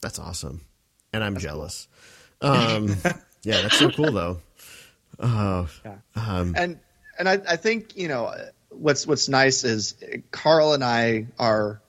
[0.00, 0.62] That's awesome,
[1.12, 1.88] and I'm that's jealous.
[2.40, 2.50] Cool.
[2.50, 2.88] Um,
[3.42, 4.40] yeah, that's so cool though.
[5.18, 5.98] Oh, yeah.
[6.14, 6.78] um, and
[7.18, 8.34] and I, I think you know
[8.78, 9.94] what's what's nice is
[10.30, 11.80] Carl and I are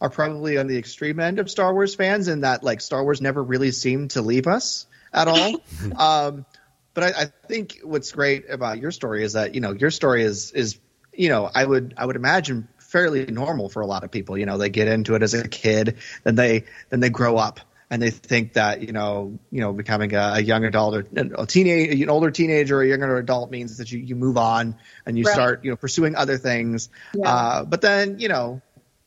[0.00, 3.20] are probably on the extreme end of Star Wars fans in that like Star Wars
[3.20, 5.60] never really seemed to leave us at all.
[5.96, 6.46] um,
[6.94, 10.22] but I, I, think what's great about your story is that you know your story
[10.22, 10.78] is is
[11.12, 14.38] you know I would I would imagine fairly normal for a lot of people.
[14.38, 17.60] You know they get into it as a kid, then they then they grow up
[17.90, 21.46] and they think that you know you know becoming a, a young adult or a
[21.46, 25.18] teenage an older teenager or a younger adult means that you, you move on and
[25.18, 25.32] you right.
[25.32, 27.28] start you know pursuing other things yeah.
[27.28, 28.60] uh, but then you know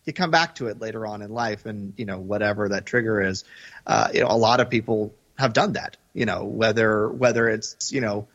[0.05, 3.21] you come back to it later on in life and you know whatever that trigger
[3.21, 3.43] is
[3.85, 7.91] uh, you know a lot of people have done that you know whether whether it's
[7.91, 8.27] you know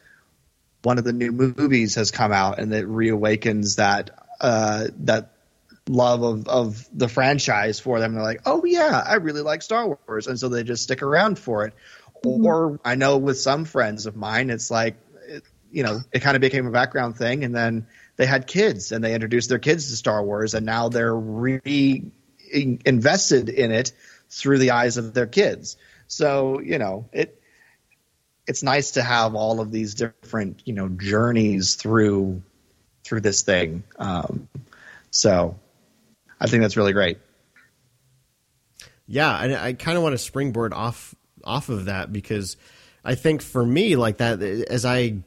[0.82, 5.33] one of the new movies has come out and it reawakens that uh, that
[5.88, 8.14] love of, of the franchise for them.
[8.14, 11.38] They're like, oh yeah, I really like Star Wars, and so they just stick around
[11.38, 11.74] for it.
[12.24, 12.46] Mm-hmm.
[12.46, 16.36] Or I know with some friends of mine, it's like, it, you know, it kind
[16.36, 19.90] of became a background thing, and then they had kids and they introduced their kids
[19.90, 22.10] to Star Wars, and now they're re
[22.52, 23.92] invested in it
[24.30, 25.76] through the eyes of their kids.
[26.06, 27.40] So you know it.
[28.46, 32.42] It's nice to have all of these different, you know, journeys through
[33.02, 33.84] through this thing.
[33.98, 34.48] Um,
[35.10, 35.56] so
[36.44, 37.18] I think that's really great.
[39.06, 42.56] Yeah, and I kind of want to springboard off off of that because
[43.04, 45.18] I think for me, like that, as I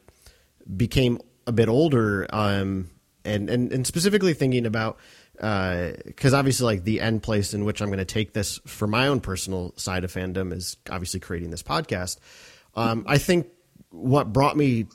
[0.76, 2.90] became a bit older, um,
[3.24, 4.98] and and and specifically thinking about
[5.34, 8.86] because uh, obviously, like the end place in which I'm going to take this for
[8.86, 12.18] my own personal side of fandom is obviously creating this podcast.
[12.74, 13.48] Um, I think
[13.90, 14.86] what brought me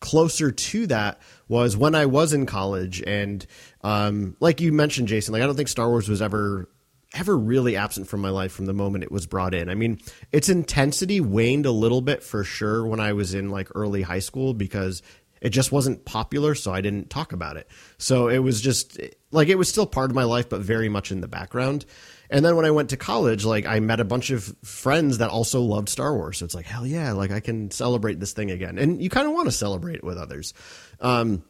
[0.00, 3.46] closer to that was when I was in college, and
[3.82, 6.68] um, like you mentioned, Jason, like I don't think Star Wars was ever
[7.14, 9.68] ever really absent from my life from the moment it was brought in.
[9.68, 13.68] I mean, its intensity waned a little bit for sure when I was in like
[13.74, 15.02] early high school because
[15.42, 17.68] it just wasn't popular, so I didn't talk about it.
[17.98, 18.98] So it was just
[19.30, 21.84] like it was still part of my life, but very much in the background.
[22.30, 25.28] And then when I went to college, like I met a bunch of friends that
[25.28, 26.38] also loved Star Wars.
[26.38, 28.78] So it's like, hell yeah, like I can celebrate this thing again.
[28.78, 30.54] And you kind of want to celebrate it with others.
[31.00, 31.44] Um,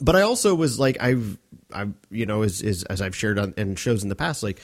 [0.00, 1.38] but I also was like, I've,
[1.72, 4.60] I, you know, as, as, as I've shared on in shows in the past, like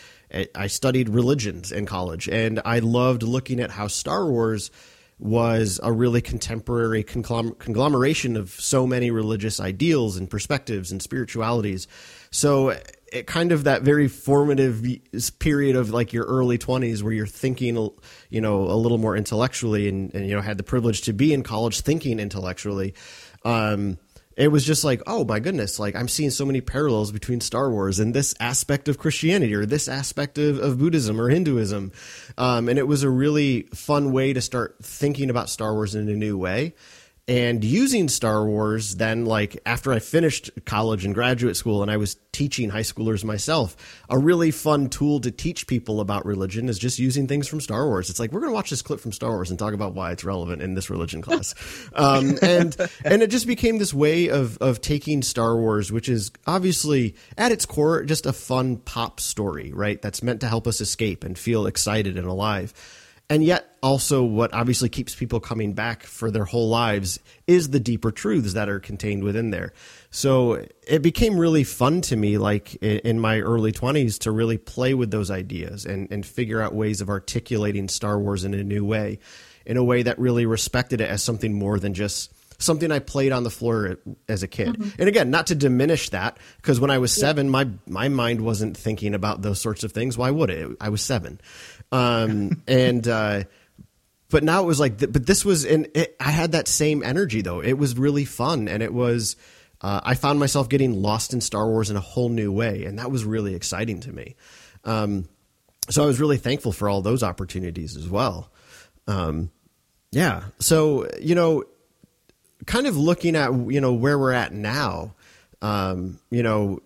[0.54, 4.70] I studied religions in college and I loved looking at how Star Wars
[5.18, 11.86] was a really contemporary conglomeration of so many religious ideals and perspectives and spiritualities.
[12.30, 12.76] So
[13.14, 14.84] it kind of that very formative
[15.38, 17.76] period of like your early 20s where you're thinking
[18.28, 21.32] you know a little more intellectually and, and you know had the privilege to be
[21.32, 22.92] in college thinking intellectually
[23.44, 23.98] um,
[24.36, 27.70] it was just like, oh my goodness, like I'm seeing so many parallels between Star
[27.70, 31.92] Wars and this aspect of Christianity or this aspect of, of Buddhism or Hinduism.
[32.36, 36.08] Um, and it was a really fun way to start thinking about Star Wars in
[36.08, 36.74] a new way
[37.26, 41.96] and using Star Wars then like after I finished college and graduate school and I
[41.96, 43.76] was teaching high schoolers myself
[44.10, 47.86] a really fun tool to teach people about religion is just using things from Star
[47.86, 48.10] Wars.
[48.10, 50.12] It's like we're going to watch this clip from Star Wars and talk about why
[50.12, 51.54] it's relevant in this religion class.
[51.94, 56.32] Um, and and it just became this way of of taking Star Wars which is
[56.46, 60.00] obviously at its core just a fun pop story right?
[60.00, 62.74] That's meant to help us escape and feel excited and alive
[63.30, 67.80] and yet, also, what obviously keeps people coming back for their whole lives is the
[67.80, 69.72] deeper truths that are contained within there.
[70.10, 74.92] So it became really fun to me, like in my early 20s, to really play
[74.92, 78.84] with those ideas and, and figure out ways of articulating Star Wars in a new
[78.84, 79.18] way,
[79.64, 83.32] in a way that really respected it as something more than just something I played
[83.32, 84.68] on the floor as a kid.
[84.78, 85.00] Mm-hmm.
[85.00, 87.52] And again, not to diminish that, because when I was seven, yeah.
[87.52, 90.16] my my mind wasn't thinking about those sorts of things.
[90.16, 90.76] Why would it?
[90.80, 91.40] I was seven.
[91.92, 93.44] Um, and uh,
[94.30, 97.02] but now it was like, th- but this was, and it, I had that same
[97.02, 97.60] energy though.
[97.60, 99.36] It was really fun, and it was.
[99.80, 102.98] Uh, I found myself getting lost in Star Wars in a whole new way, and
[102.98, 104.34] that was really exciting to me.
[104.84, 105.28] Um,
[105.90, 108.50] so I was really thankful for all those opportunities as well.
[109.06, 109.50] Um,
[110.10, 110.44] yeah.
[110.58, 111.64] So you know,
[112.66, 115.14] kind of looking at you know where we're at now.
[115.62, 116.80] Um, you know,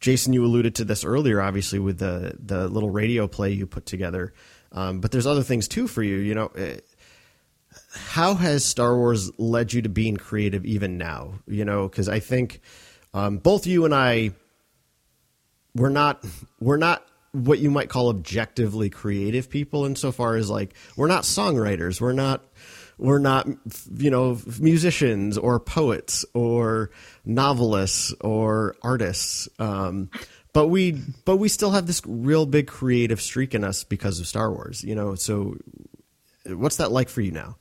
[0.00, 3.86] Jason, you alluded to this earlier, obviously with the the little radio play you put
[3.86, 4.32] together.
[4.72, 6.16] Um, but there's other things too for you.
[6.16, 6.78] You know, eh,
[7.92, 11.34] how has Star Wars led you to being creative even now?
[11.46, 12.60] You know, because I think
[13.14, 14.32] um, both you and I
[15.74, 16.24] we're not
[16.60, 22.00] we're not what you might call objectively creative people insofar as like we're not songwriters
[22.00, 22.42] we're not
[22.98, 23.46] we're not
[23.96, 26.90] you know musicians or poets or
[27.24, 29.48] novelists or artists.
[29.58, 30.10] Um,
[30.52, 30.92] but we
[31.24, 34.82] but we still have this real big creative streak in us because of Star Wars
[34.82, 35.14] you know?
[35.14, 35.56] So
[36.46, 37.56] what's that like for you now?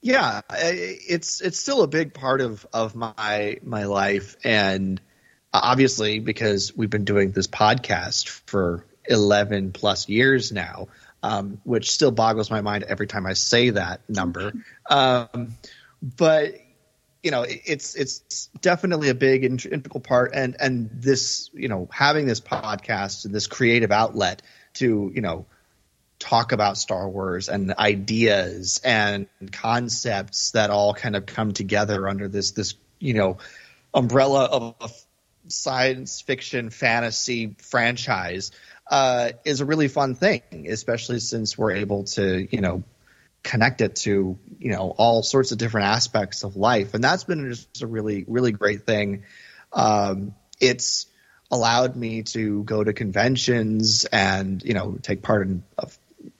[0.00, 4.36] Yeah it's it's still a big part of of my my life.
[4.44, 5.00] And
[5.52, 10.88] obviously because we've been doing this podcast for 11 plus years now,
[11.26, 14.52] um, which still boggles my mind every time I say that number.
[14.88, 15.56] Um,
[16.00, 16.54] but
[17.22, 22.26] you know, it's it's definitely a big integral part, and and this you know having
[22.26, 24.42] this podcast and this creative outlet
[24.74, 25.46] to you know
[26.20, 32.28] talk about Star Wars and ideas and concepts that all kind of come together under
[32.28, 33.38] this this you know
[33.92, 34.88] umbrella of a
[35.48, 38.52] science fiction fantasy franchise
[38.90, 42.82] uh, is a really fun thing, especially since we're able to, you know,
[43.42, 46.94] connect it to, you know, all sorts of different aspects of life.
[46.94, 49.24] And that's been just a really, really great thing.
[49.72, 51.06] Um, it's
[51.50, 55.86] allowed me to go to conventions and, you know, take part in uh,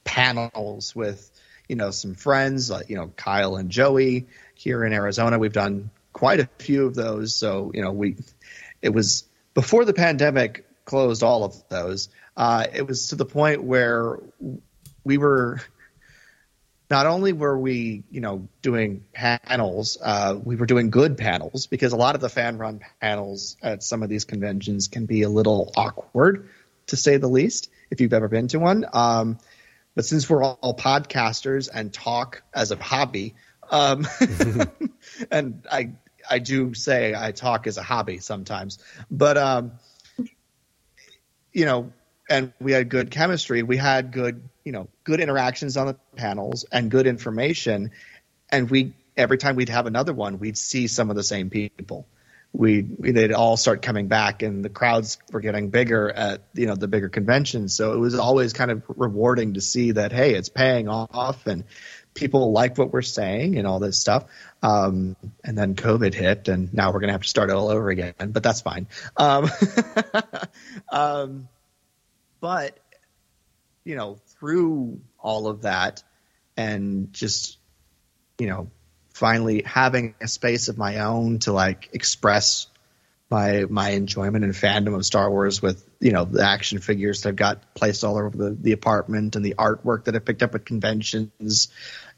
[0.04, 1.30] panels with,
[1.68, 5.38] you know, some friends, you know, Kyle and Joey here in Arizona.
[5.38, 7.36] We've done quite a few of those.
[7.36, 8.16] So, you know, we,
[8.82, 13.62] it was before the pandemic closed all of those uh, it was to the point
[13.62, 14.18] where
[15.04, 15.60] we were
[16.90, 21.92] not only were we, you know, doing panels, uh, we were doing good panels because
[21.92, 25.28] a lot of the fan run panels at some of these conventions can be a
[25.28, 26.48] little awkward,
[26.86, 28.84] to say the least, if you've ever been to one.
[28.92, 29.38] Um,
[29.96, 33.34] but since we're all podcasters and talk as a hobby,
[33.70, 34.06] um,
[35.30, 35.90] and I
[36.30, 38.78] I do say I talk as a hobby sometimes,
[39.10, 39.72] but um,
[41.52, 41.92] you know,
[42.28, 43.62] and we had good chemistry.
[43.62, 47.90] We had good, you know, good interactions on the panels and good information.
[48.50, 52.06] And we every time we'd have another one, we'd see some of the same people.
[52.52, 56.74] We they'd all start coming back, and the crowds were getting bigger at you know
[56.74, 57.74] the bigger conventions.
[57.74, 61.64] So it was always kind of rewarding to see that hey, it's paying off, and
[62.14, 64.24] people like what we're saying and all this stuff.
[64.62, 68.14] Um, and then COVID hit, and now we're gonna have to start all over again.
[68.18, 68.86] But that's fine.
[69.18, 69.50] Um,
[70.88, 71.48] um,
[72.46, 72.78] but
[73.82, 76.04] you know, through all of that
[76.56, 77.58] and just
[78.38, 78.70] you know,
[79.14, 82.68] finally having a space of my own to like express
[83.30, 87.30] my my enjoyment and fandom of Star Wars with you know the action figures that
[87.30, 90.54] I've got placed all over the, the apartment and the artwork that I picked up
[90.54, 91.68] at conventions,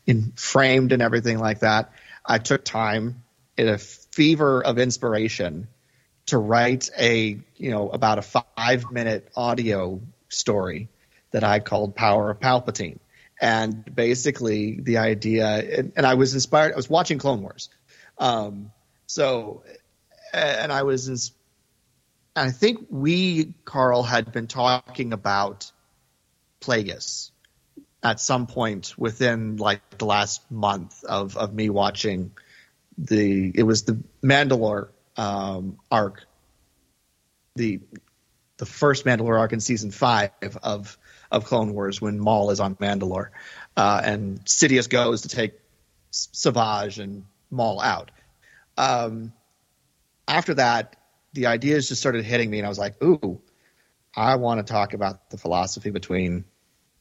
[0.06, 1.90] in framed and everything like that.
[2.22, 3.22] I took time
[3.56, 5.68] in a fever of inspiration
[6.26, 10.88] to write a you know about a five minute audio story
[11.30, 12.98] that I called Power of Palpatine.
[13.40, 17.68] And basically, the idea, and, and I was inspired, I was watching Clone Wars.
[18.18, 18.72] Um,
[19.06, 19.62] so,
[20.32, 21.32] and I was, ins-
[22.34, 25.70] I think we, Carl, had been talking about
[26.60, 27.30] Plagueis
[28.02, 32.32] at some point within like the last month of, of me watching
[32.96, 36.24] the, it was the Mandalore um, arc,
[37.54, 37.80] the
[38.58, 40.30] the first Mandalore arc in season five
[40.62, 40.98] of
[41.30, 43.30] of Clone Wars when Maul is on Mandalore,
[43.76, 45.54] uh, and Sidious goes to take
[46.10, 48.10] Savage and Maul out.
[48.76, 49.32] Um,
[50.26, 50.96] after that,
[51.32, 53.40] the ideas just started hitting me, and I was like, "Ooh,
[54.14, 56.44] I want to talk about the philosophy between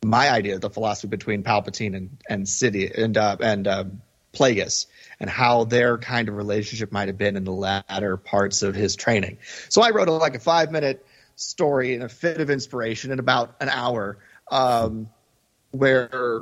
[0.06, 3.86] my idea, the philosophy between Palpatine and and Sidious and uh, and uh,
[4.34, 4.86] Plagueis,
[5.20, 8.96] and how their kind of relationship might have been in the latter parts of his
[8.96, 11.04] training." So I wrote a, like a five minute
[11.38, 14.18] story in a fit of inspiration in about an hour,
[14.52, 15.10] um,
[15.72, 16.42] where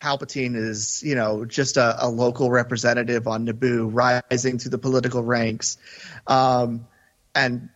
[0.00, 5.22] Palpatine is, you know, just a, a, local representative on Naboo, rising through the political
[5.22, 5.76] ranks,
[6.26, 6.86] um,
[7.34, 7.68] and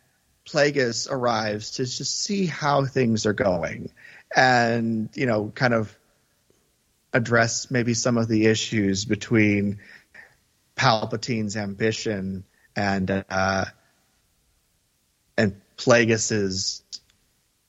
[0.47, 3.93] Plagueis arrives to just see how things are going,
[4.35, 5.97] and you know, kind of
[7.13, 9.81] address maybe some of the issues between
[10.77, 13.65] Palpatine's ambition and uh,
[15.37, 16.83] and Plagueis's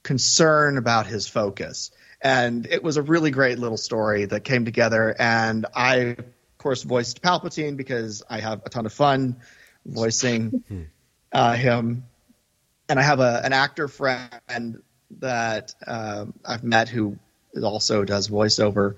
[0.04, 1.90] concern about his focus.
[2.20, 5.14] And it was a really great little story that came together.
[5.18, 9.40] And I, of course, voiced Palpatine because I have a ton of fun
[9.84, 10.62] voicing
[11.32, 12.04] uh, him.
[12.88, 14.82] And I have a, an actor friend
[15.18, 17.18] that uh, I've met who
[17.62, 18.96] also does voiceover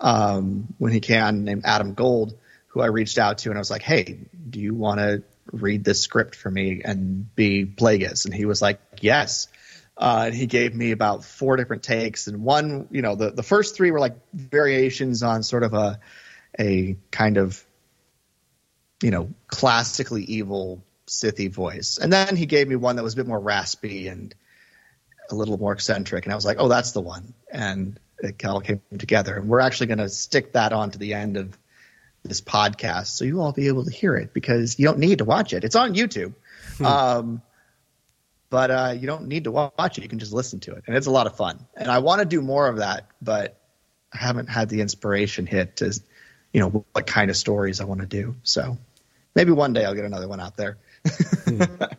[0.00, 2.36] um, when he can, named Adam Gold,
[2.68, 4.18] who I reached out to, and I was like, "Hey,
[4.50, 5.22] do you want to
[5.54, 9.48] read this script for me and be Plagueis?" And he was like, "Yes."
[9.96, 13.44] Uh, and he gave me about four different takes, and one, you know, the the
[13.44, 16.00] first three were like variations on sort of a
[16.58, 17.64] a kind of
[19.02, 23.16] you know classically evil Sithy voice, and then he gave me one that was a
[23.16, 24.34] bit more raspy and
[25.30, 28.60] a little more eccentric, and I was like, "Oh, that's the one." And it all
[28.60, 31.56] came together, and we're actually going to stick that on to the end of
[32.24, 35.24] this podcast, so you'll all be able to hear it because you don't need to
[35.24, 35.64] watch it.
[35.64, 36.34] It's on YouTube.
[36.78, 36.86] Hmm.
[36.86, 37.42] Um,
[38.50, 40.02] but uh, you don't need to watch it.
[40.02, 41.66] You can just listen to it, and it's a lot of fun.
[41.76, 43.60] And I want to do more of that, but
[44.12, 45.92] I haven't had the inspiration hit to,
[46.52, 48.36] you know, what kind of stories I want to do.
[48.42, 48.78] So
[49.34, 50.78] maybe one day I'll get another one out there.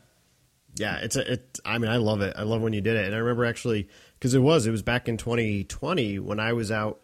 [0.77, 1.33] Yeah, it's a.
[1.33, 2.33] It, I mean, I love it.
[2.37, 3.87] I love when you did it, and I remember actually
[4.19, 6.99] because it was it was back in 2020 when I was out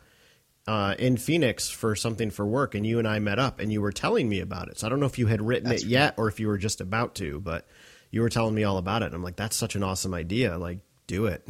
[0.68, 3.82] uh, in Phoenix for something for work, and you and I met up, and you
[3.82, 4.80] were telling me about it.
[4.80, 6.58] So I don't know if you had written That's it yet or if you were
[6.58, 7.68] just about to, but
[8.12, 9.08] you were telling me all about it.
[9.08, 10.58] And I'm like, that's such an awesome idea.
[10.58, 11.48] Like, do it.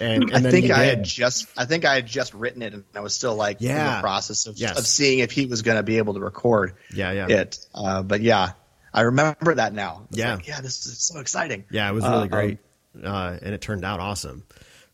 [0.00, 2.84] and, and I think I had just I think I had just written it, and
[2.94, 3.96] I was still like in Yeah.
[3.96, 4.78] the process of, Yes.
[4.78, 7.26] of seeing if he was going to be able to record Yeah, yeah.
[7.28, 7.58] it.
[7.74, 8.52] Uh, but yeah,
[8.94, 10.06] I remember that now.
[10.10, 10.36] Yeah.
[10.36, 11.64] like, yeah, this is so exciting.
[11.70, 12.58] Yeah, it was really Uh, great,
[13.04, 14.44] uh, and it turned out awesome.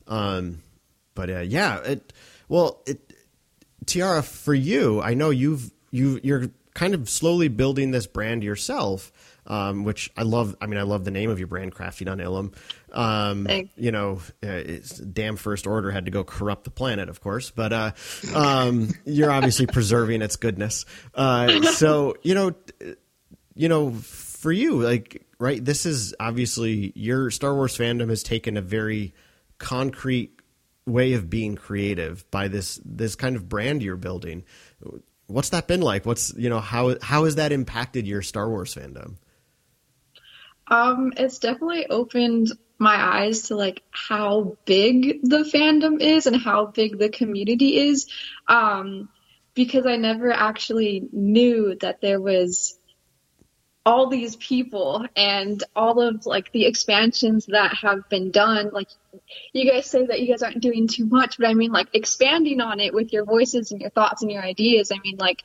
[0.07, 0.63] Um,
[1.15, 2.13] but uh, yeah, it
[2.49, 3.13] well, it
[3.87, 5.01] Tiara for you.
[5.01, 9.11] I know you've you you're kind of slowly building this brand yourself,
[9.47, 10.57] um, which I love.
[10.61, 12.55] I mean, I love the name of your brand, Crafting on Ilum.
[12.93, 17.21] Um, you know, uh, it's damn first order had to go corrupt the planet, of
[17.21, 17.91] course, but uh,
[18.35, 20.85] um, you're obviously preserving its goodness.
[21.15, 22.55] Uh, so you know,
[23.55, 28.57] you know, for you, like, right, this is obviously your Star Wars fandom has taken
[28.57, 29.15] a very
[29.59, 30.36] concrete
[30.87, 34.45] way of being creative by this this kind of brand you're building.
[35.27, 36.07] What's that been like?
[36.07, 39.17] What's you know how how has that impacted your Star Wars fandom?
[40.69, 46.67] Um, it's definitely opened my eyes to like how big the fandom is and how
[46.67, 48.07] big the community is.
[48.49, 49.09] Um,
[49.55, 52.79] because I never actually knew that there was
[53.87, 58.71] all these people and all of like the expansions that have been done.
[58.73, 58.89] Like
[59.53, 62.61] you guys say that you guys aren't doing too much, but I mean like expanding
[62.61, 64.91] on it with your voices and your thoughts and your ideas.
[64.93, 65.45] I mean like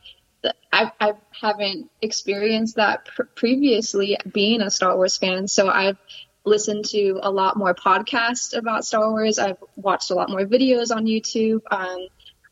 [0.73, 5.47] I, I haven't experienced that pr- previously being a Star Wars fan.
[5.47, 5.97] So I've
[6.43, 9.37] listened to a lot more podcasts about Star Wars.
[9.37, 11.61] I've watched a lot more videos on YouTube.
[11.69, 12.07] Um,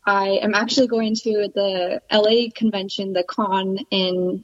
[0.05, 4.43] I am actually going to the LA convention, the con in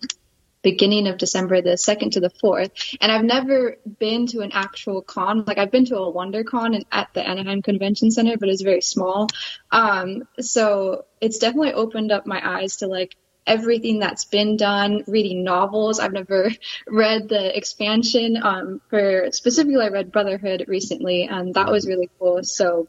[0.66, 2.72] beginning of December, the second to the fourth.
[3.00, 5.46] And I've never been to an actual con.
[5.46, 8.82] Like I've been to a WonderCon in- at the Anaheim Convention Center, but it's very
[8.82, 9.28] small.
[9.72, 15.04] Um, so it's definitely opened up my eyes to like everything that's been done.
[15.08, 16.00] Reading novels.
[16.00, 16.50] I've never
[16.88, 18.36] read the expansion.
[18.42, 22.44] Um, for specifically, I read Brotherhood recently, and that was really cool.
[22.44, 22.88] So.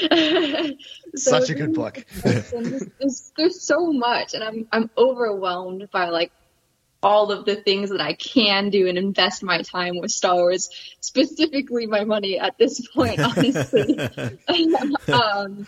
[0.10, 0.74] so
[1.14, 2.04] Such a good book.
[2.24, 6.32] and there's, there's so much and I'm I'm overwhelmed by like
[7.02, 10.68] all of the things that I can do and invest my time with Star Wars,
[11.00, 13.98] specifically my money at this point, honestly.
[15.12, 15.66] um,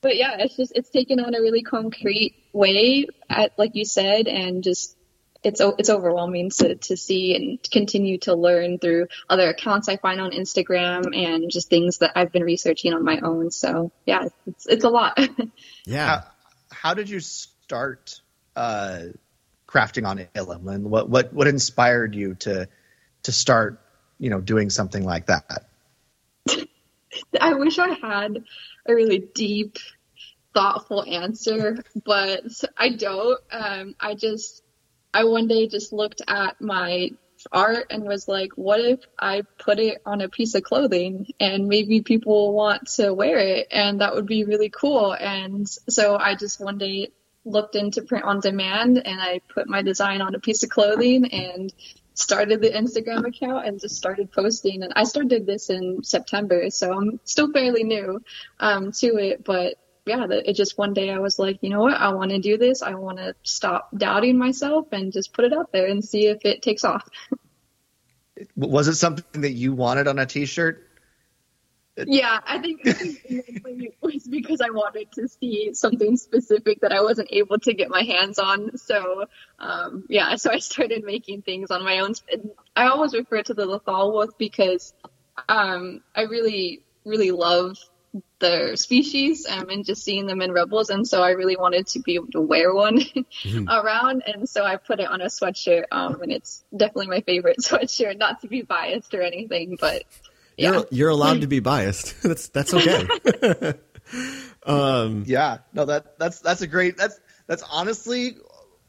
[0.00, 4.28] but yeah, it's just it's taken on a really concrete way, at, like you said,
[4.28, 4.96] and just
[5.42, 10.20] it's it's overwhelming to to see and continue to learn through other accounts I find
[10.20, 13.50] on Instagram and just things that I've been researching on my own.
[13.50, 15.18] So yeah, it's it's a lot.
[15.88, 16.24] Yeah, How,
[16.72, 18.20] how did you start
[18.56, 19.02] uh,
[19.76, 22.68] crafting on Ilum, and what what what inspired you to
[23.24, 23.80] to start,
[24.18, 25.66] you know, doing something like that?
[27.40, 28.44] I wish I had
[28.86, 29.76] a really deep,
[30.54, 32.44] thoughtful answer, but
[32.76, 33.40] I don't.
[33.50, 34.62] Um, I just,
[35.12, 37.10] I one day just looked at my
[37.52, 41.68] art and was like, what if I put it on a piece of clothing and
[41.68, 45.12] maybe people want to wear it and that would be really cool.
[45.12, 47.10] And so I just one day
[47.46, 51.32] looked into print on demand and I put my design on a piece of clothing
[51.32, 51.72] and
[52.14, 54.82] started the Instagram account and just started posting.
[54.82, 58.22] And I started this in September, so I'm still fairly new
[58.58, 59.76] um, to it, but
[60.06, 62.56] yeah, it just one day I was like, you know what, I want to do
[62.56, 62.80] this.
[62.80, 66.44] I want to stop doubting myself and just put it out there and see if
[66.44, 67.08] it takes off.
[68.56, 70.85] Was it something that you wanted on a T-shirt?
[71.96, 77.28] Yeah, I think, it was because I wanted to see something specific that I wasn't
[77.32, 78.76] able to get my hands on.
[78.76, 79.24] So,
[79.58, 82.14] um, yeah, so I started making things on my own.
[82.74, 84.92] I always refer to the Loth-wolf because
[85.48, 87.78] um, I really, really love
[88.38, 90.90] their species um, and just seeing them in Rebels.
[90.90, 93.68] And so I really wanted to be able to wear one mm-hmm.
[93.68, 94.22] around.
[94.26, 95.84] And so I put it on a sweatshirt.
[95.90, 100.04] Um, and it's definitely my favorite sweatshirt, not to be biased or anything, but
[100.56, 100.72] yeah.
[100.72, 102.14] You're, you're allowed to be biased.
[102.22, 103.06] that's that's okay.
[104.66, 108.36] um, yeah, no that that's that's a great that's that's honestly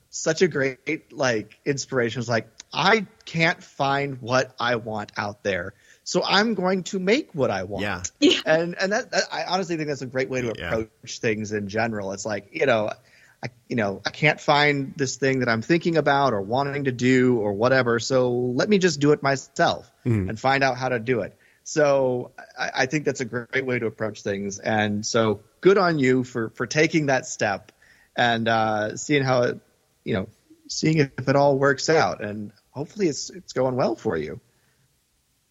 [0.10, 2.20] such a great like inspiration.
[2.20, 7.34] It's like I can't find what I want out there, so I'm going to make
[7.34, 7.84] what I want.
[7.84, 8.40] Yeah, yeah.
[8.46, 11.12] and and that, that I honestly think that's a great way to approach yeah.
[11.20, 12.12] things in general.
[12.14, 12.92] It's like you know.
[13.44, 16.92] I, you know, I can't find this thing that I'm thinking about or wanting to
[16.92, 18.00] do or whatever.
[18.00, 20.28] So let me just do it myself mm.
[20.28, 21.38] and find out how to do it.
[21.68, 24.58] So I, I, think that's a great way to approach things.
[24.58, 27.74] And so good on you for, for taking that step
[28.16, 29.60] and uh, seeing how it,
[30.06, 30.30] you know,
[30.70, 32.24] seeing if it all works out.
[32.24, 34.40] And hopefully it's, it's going well for you.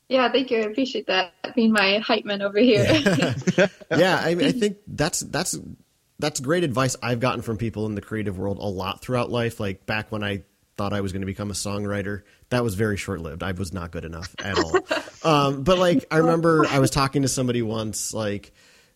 [0.09, 0.61] Yeah, thank you.
[0.61, 1.35] I appreciate that.
[1.55, 2.85] Being my hype man over here.
[3.91, 5.59] yeah, I, I think that's that's
[6.19, 9.61] that's great advice I've gotten from people in the creative world a lot throughout life.
[9.61, 10.45] Like back when I
[10.77, 12.23] thought I was going to become a songwriter.
[12.51, 13.43] That was very short lived.
[13.43, 14.79] I was not good enough at all.
[15.23, 18.53] um, but like, I remember I was talking to somebody once, like,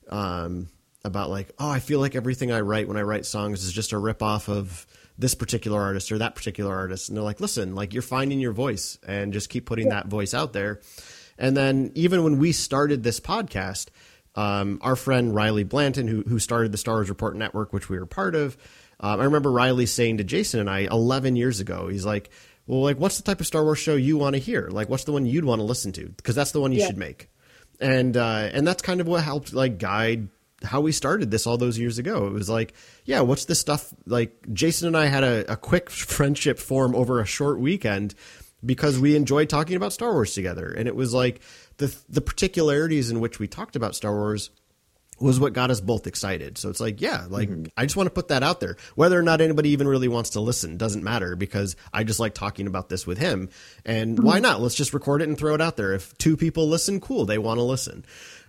[0.08, 0.68] um,
[1.04, 3.92] about like, oh, I feel like everything I write when I write songs is just
[3.92, 4.86] a rip off of
[5.18, 7.08] this particular artist or that particular artist.
[7.08, 10.34] And they're like, listen, like you're finding your voice and just keep putting that voice
[10.34, 10.80] out there.
[11.38, 13.88] And then even when we started this podcast,
[14.34, 17.98] um, our friend Riley Blanton, who who started the Star Wars Report Network, which we
[17.98, 18.56] were part of,
[19.00, 22.30] um, I remember Riley saying to Jason and I 11 years ago, he's like,
[22.66, 24.68] well, like, what's the type of Star Wars show you want to hear?
[24.70, 26.08] Like, what's the one you'd want to listen to?
[26.08, 26.86] Because that's the one you yeah.
[26.86, 27.30] should make.
[27.80, 30.28] And uh, and that's kind of what helped like guide
[30.62, 32.26] how we started this all those years ago.
[32.26, 32.74] It was like,
[33.06, 33.92] yeah, what's this stuff?
[34.06, 38.14] Like Jason and I had a, a quick friendship form over a short weekend
[38.64, 41.40] because we enjoyed talking about Star Wars together, and it was like
[41.78, 44.50] the the particularities in which we talked about Star Wars
[45.20, 46.56] was what got us both excited.
[46.56, 47.66] So it's like, yeah, like mm-hmm.
[47.76, 48.76] I just want to put that out there.
[48.94, 52.34] Whether or not anybody even really wants to listen doesn't matter because I just like
[52.34, 53.50] talking about this with him.
[53.84, 54.26] And mm-hmm.
[54.26, 54.60] why not?
[54.60, 55.92] Let's just record it and throw it out there.
[55.92, 58.04] If two people listen, cool, they want to listen.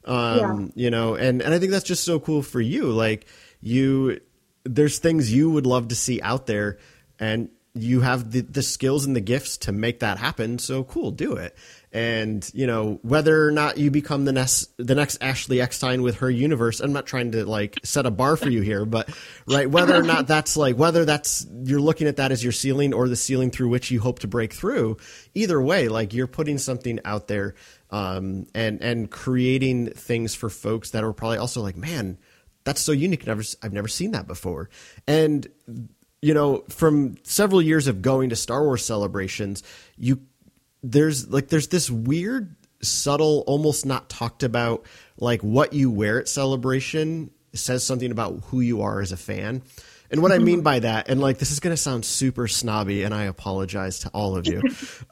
[0.06, 0.38] Um,
[0.76, 0.84] yeah.
[0.86, 2.86] you know, and and I think that's just so cool for you.
[2.86, 3.28] Like
[3.60, 4.22] you
[4.64, 6.78] there's things you would love to see out there
[7.20, 10.60] and you have the, the skills and the gifts to make that happen.
[10.60, 11.56] So cool, do it
[11.94, 16.18] and you know whether or not you become the next the next Ashley Eckstein with
[16.18, 16.80] her universe.
[16.80, 19.10] I'm not trying to like set a bar for you here, but
[19.46, 22.94] right whether or not that's like whether that's you're looking at that as your ceiling
[22.94, 24.98] or the ceiling through which you hope to break through.
[25.34, 27.56] Either way, like you're putting something out there
[27.90, 32.18] um, and and creating things for folks that are probably also like, man,
[32.64, 33.28] that's so unique.
[33.28, 34.70] Never I've never seen that before,
[35.08, 35.48] and
[36.22, 39.64] you know, from several years of going to Star Wars celebrations,
[39.98, 40.22] you
[40.84, 44.86] there's like there's this weird subtle almost not talked about
[45.18, 49.62] like what you wear at celebration says something about who you are as a fan
[50.12, 53.04] and what I mean by that, and like this is going to sound super snobby,
[53.04, 54.62] and I apologize to all of you.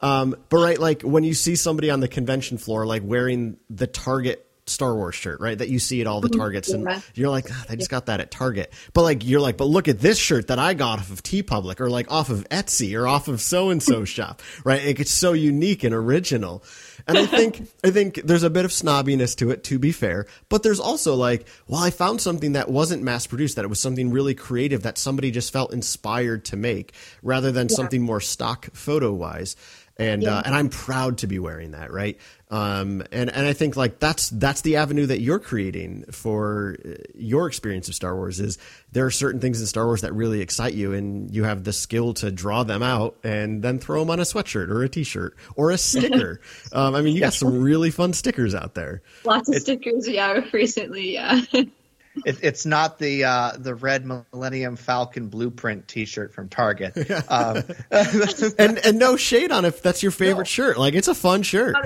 [0.00, 3.86] um, but right, like when you see somebody on the convention floor, like wearing the
[3.86, 5.56] Target Star Wars shirt, right?
[5.58, 6.38] That you see at all the mm-hmm.
[6.38, 6.76] Targets, yeah.
[6.76, 8.72] and you're like, oh, I just got that at Target.
[8.92, 11.80] But like, you're like, but look at this shirt that I got off of TeePublic,
[11.80, 14.84] or like off of Etsy, or off of so and so shop, right?
[14.84, 16.62] Like, it's so unique and original.
[17.06, 20.26] And I think I think there's a bit of snobbiness to it, to be fair.
[20.48, 23.80] But there's also like, well, I found something that wasn't mass produced, that it was
[23.80, 27.76] something really creative that somebody just felt inspired to make, rather than yeah.
[27.76, 29.56] something more stock photo wise
[30.00, 30.36] and yeah.
[30.36, 32.18] uh, and I'm proud to be wearing that, right?
[32.50, 36.94] Um, and and I think like that's that's the avenue that you're creating for uh,
[37.14, 38.40] your experience of Star Wars.
[38.40, 38.58] Is
[38.90, 41.72] there are certain things in Star Wars that really excite you, and you have the
[41.72, 45.36] skill to draw them out and then throw them on a sweatshirt or a T-shirt
[45.54, 46.40] or a sticker.
[46.72, 49.02] um, I mean, you got some really fun stickers out there.
[49.24, 50.40] Lots of stickers, yeah.
[50.52, 51.42] Recently, yeah.
[51.52, 51.70] it,
[52.42, 56.96] it's not the uh, the red Millennium Falcon blueprint T-shirt from Target.
[57.28, 57.62] Um,
[58.58, 60.44] and and no shade on if that's your favorite no.
[60.44, 60.78] shirt.
[60.78, 61.76] Like it's a fun shirt.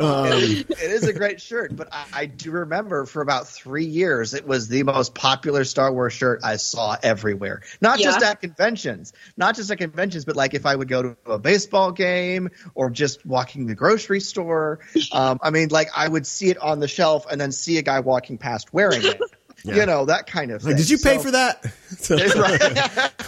[0.00, 4.34] Um, it is a great shirt, but I, I, do remember for about three years
[4.34, 7.62] it was the most popular Star Wars shirt I saw everywhere.
[7.80, 8.06] Not yeah.
[8.06, 11.38] just at conventions, not just at conventions, but like if I would go to a
[11.38, 14.80] baseball game or just walking the grocery store.
[15.12, 17.82] Um, I mean, like I would see it on the shelf and then see a
[17.82, 19.20] guy walking past wearing it.
[19.64, 20.70] You know that kind of thing.
[20.72, 21.64] Like, did you pay So- for that?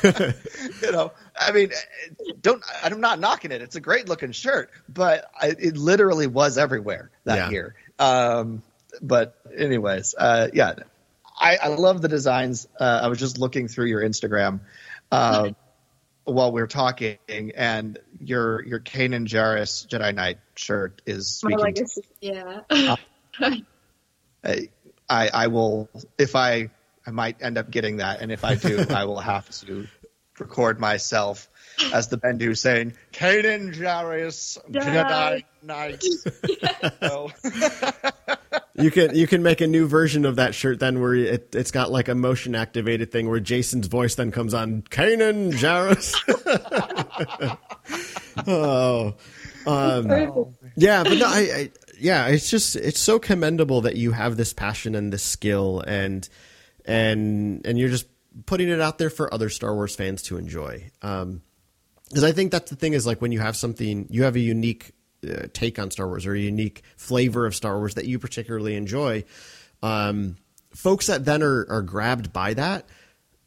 [0.03, 0.35] Right.
[0.83, 1.71] you know, I mean,
[2.41, 2.63] don't.
[2.83, 3.61] I'm not knocking it.
[3.63, 7.51] It's a great looking shirt, but I, it literally was everywhere that Yeah.
[7.51, 7.75] year.
[7.99, 8.63] Um,
[9.01, 10.75] but anyways, uh, yeah,
[11.39, 12.67] I, I love the designs.
[12.79, 14.61] Uh, I was just looking through your Instagram
[15.11, 15.51] uh,
[16.25, 21.59] while we were talking, and your your Kanan Jarrus Jedi Knight shirt is My speaking.
[21.59, 23.57] to legacy, yeah.
[25.13, 25.89] I, I I will
[26.19, 26.71] if I
[27.07, 29.87] I might end up getting that, and if I do, I will have to
[30.39, 31.49] record myself
[31.93, 36.03] as the Bendu saying Kanan Jarrus Jedi Knight.
[37.01, 37.31] So,
[38.75, 41.71] You can you can make a new version of that shirt then where it, it's
[41.71, 46.15] got like a motion activated thing where Jason's voice then comes on Kanan Jarrus.
[48.47, 49.15] oh,
[49.67, 51.71] um, yeah, but no, I, I
[52.03, 56.29] yeah, it's just it's so commendable that you have this passion and this skill and
[56.85, 58.07] and and you're just
[58.47, 60.91] putting it out there for other Star Wars fans to enjoy.
[61.01, 61.43] Um,
[62.09, 64.41] because I think that's the thing is like when you have something, you have a
[64.41, 64.93] unique
[65.27, 68.75] uh, take on Star Wars or a unique flavor of Star Wars that you particularly
[68.75, 69.25] enjoy.
[69.83, 70.37] Um,
[70.75, 72.87] folks that then are, are grabbed by that,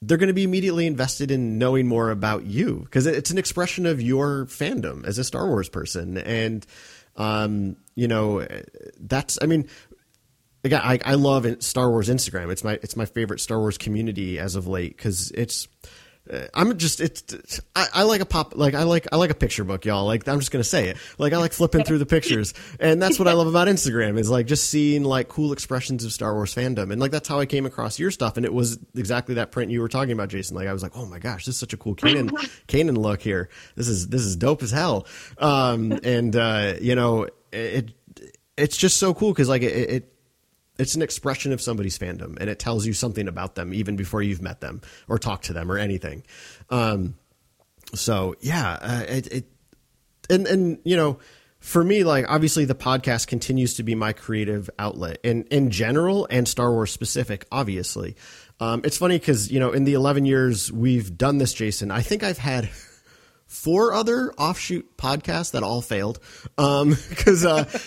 [0.01, 3.85] they're going to be immediately invested in knowing more about you because it's an expression
[3.85, 6.17] of your fandom as a Star Wars person.
[6.17, 6.65] And,
[7.15, 8.45] um, you know,
[8.99, 9.67] that's, I mean,
[10.63, 12.51] again, I, I love Star Wars Instagram.
[12.51, 15.67] It's my it's my favorite Star Wars community as of late because it's.
[16.31, 19.35] Uh, I'm just it's I, I like a pop like I like I like a
[19.35, 20.05] picture book y'all.
[20.05, 20.97] Like I'm just gonna say it.
[21.17, 22.53] Like I like flipping through the pictures.
[22.79, 26.11] And that's what I love about Instagram is like just seeing like cool expressions of
[26.11, 26.91] Star Wars fandom.
[26.91, 28.37] And like that's how I came across your stuff.
[28.37, 30.55] And it was exactly that print you were talking about Jason.
[30.55, 32.29] Like I was like oh my gosh this is such a cool Kanan
[32.67, 33.49] Kanan look here.
[33.75, 35.05] This is this is dope as hell.
[35.37, 37.93] Um and uh you know it
[38.57, 40.14] it's just so cool because like it, it
[40.77, 44.21] it's an expression of somebody's fandom and it tells you something about them even before
[44.21, 46.23] you've met them or talked to them or anything.
[46.69, 47.15] Um,
[47.93, 49.45] so yeah uh, it, it
[50.29, 51.19] and and you know
[51.59, 56.27] for me like obviously the podcast continues to be my creative outlet in in general
[56.29, 58.15] and star wars specific obviously.
[58.59, 62.01] Um, it's funny because you know in the 11 years we've done this jason i
[62.01, 62.69] think i've had
[63.47, 66.19] four other offshoot podcasts that all failed
[66.57, 67.43] um because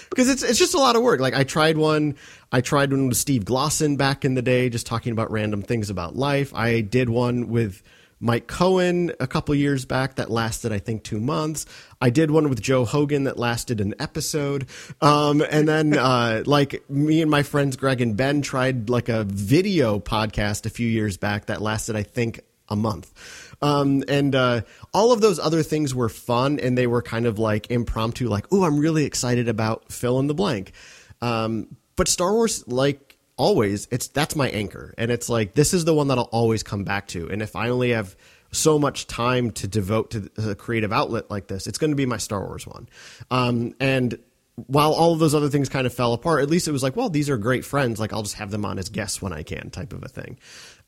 [0.08, 1.20] because it's it's just a lot of work.
[1.20, 2.14] Like i tried one
[2.52, 5.90] i tried one with steve glosson back in the day just talking about random things
[5.90, 6.54] about life.
[6.54, 7.82] I did one with
[8.20, 11.66] mike cohen a couple years back that lasted i think two months.
[12.00, 14.68] I did one with joe hogan that lasted an episode.
[15.00, 19.24] Um and then uh like me and my friends greg and ben tried like a
[19.24, 24.60] video podcast a few years back that lasted i think a month um, and uh,
[24.92, 28.46] all of those other things were fun and they were kind of like impromptu, like,
[28.52, 30.72] oh, I'm really excited about fill in the blank.
[31.20, 34.94] Um, but Star Wars, like always, it's that's my anchor.
[34.98, 37.28] And it's like, this is the one that I'll always come back to.
[37.28, 38.16] And if I only have
[38.50, 42.06] so much time to devote to a creative outlet like this, it's going to be
[42.06, 42.88] my Star Wars one.
[43.30, 44.18] Um, and
[44.66, 46.96] while all of those other things kind of fell apart, at least it was like,
[46.96, 48.00] well, these are great friends.
[48.00, 50.38] Like, I'll just have them on as guests when I can, type of a thing.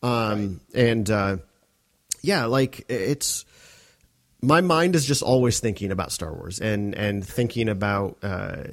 [0.03, 1.37] Um, And, uh,
[2.23, 3.45] yeah, like it's
[4.43, 8.65] my mind is just always thinking about Star Wars and and thinking about uh,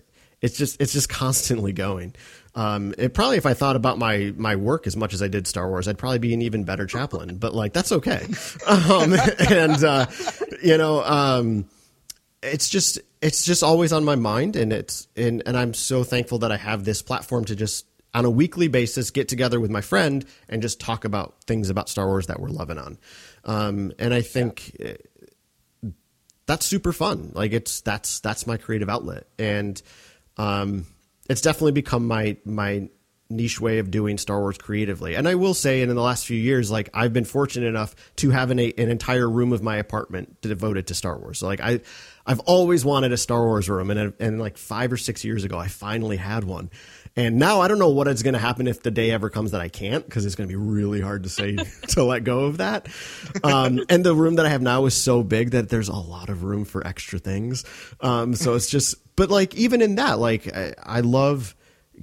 [0.42, 2.14] it's just it's just constantly going.
[2.56, 5.46] Um, it probably if I thought about my my work as much as I did
[5.48, 7.38] Star Wars, I'd probably be an even better chaplain.
[7.38, 8.26] But like that's okay.
[8.68, 9.14] Um,
[9.50, 10.08] and uh,
[10.62, 11.70] you know, um,
[12.42, 16.40] it's just it's just always on my mind, and it's and and I'm so thankful
[16.40, 17.86] that I have this platform to just
[18.18, 21.88] on a weekly basis get together with my friend and just talk about things about
[21.88, 22.98] Star Wars that we're loving on.
[23.46, 25.90] Um, and I think uh,
[26.48, 27.32] that's super fun.
[27.36, 29.80] Like it's that's that's my creative outlet, and
[30.38, 30.88] um,
[31.30, 32.90] it's definitely become my my
[33.30, 35.16] niche way of doing Star Wars creatively.
[35.16, 37.94] And I will say, and in the last few years, like I've been fortunate enough
[38.18, 41.40] to have an, an entire room of my apartment devoted to Star Wars.
[41.40, 41.82] So like I,
[42.26, 45.58] I've always wanted a Star Wars room, and and like five or six years ago,
[45.58, 46.72] I finally had one.
[47.18, 49.52] And now I don't know what is going to happen if the day ever comes
[49.52, 51.56] that I can't, because it's going to be really hard to say
[51.90, 52.88] to let go of that.
[53.44, 56.30] Um, and the room that I have now is so big that there's a lot
[56.30, 57.66] of room for extra things.
[58.02, 61.56] Um, so it's just, but like even in that, like I, I love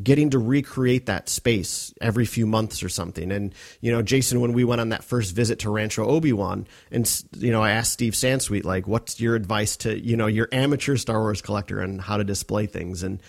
[0.02, 3.30] getting to recreate that space every few months or something.
[3.30, 7.22] And, you know, Jason, when we went on that first visit to Rancho Obi-Wan and,
[7.36, 10.96] you know, I asked Steve Sansweet, like, what's your advice to, you know, your amateur
[10.96, 13.04] Star Wars collector and how to display things?
[13.04, 13.20] And,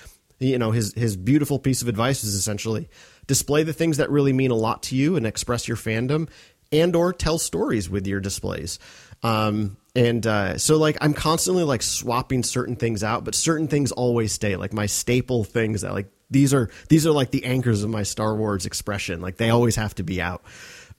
[0.46, 2.90] you know, his, his beautiful piece of advice is essentially
[3.28, 6.30] display the things that really mean a lot to you and express your fandom
[6.72, 8.80] and or tell stories with your displays.
[9.24, 13.92] Um, and uh, so like I'm constantly like swapping certain things out, but certain things
[13.92, 14.56] always stay.
[14.56, 18.04] Like my staple things that like these are these are like the anchors of my
[18.04, 19.22] Star Wars expression.
[19.22, 20.44] Like they always have to be out.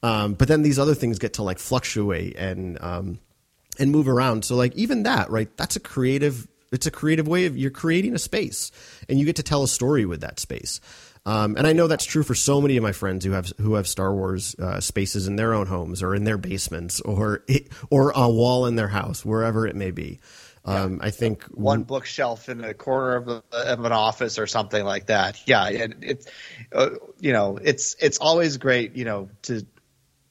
[0.03, 3.18] Um, but then these other things get to like fluctuate and um,
[3.78, 4.44] and move around.
[4.44, 5.55] So like even that, right?
[5.57, 6.49] That's a creative.
[6.73, 8.73] It's a creative way of you're creating a space,
[9.09, 10.81] and you get to tell a story with that space.
[11.27, 13.75] Um, and I know that's true for so many of my friends who have who
[13.75, 17.45] have Star Wars uh, spaces in their own homes or in their basements or
[17.91, 20.21] or a wall in their house, wherever it may be.
[20.64, 24.85] Um, I think one bookshelf in a corner of, a, of, an office or something
[24.85, 25.41] like that.
[25.47, 26.27] Yeah, it, it's
[26.73, 26.91] uh,
[27.21, 29.64] you know it's it's always great you know to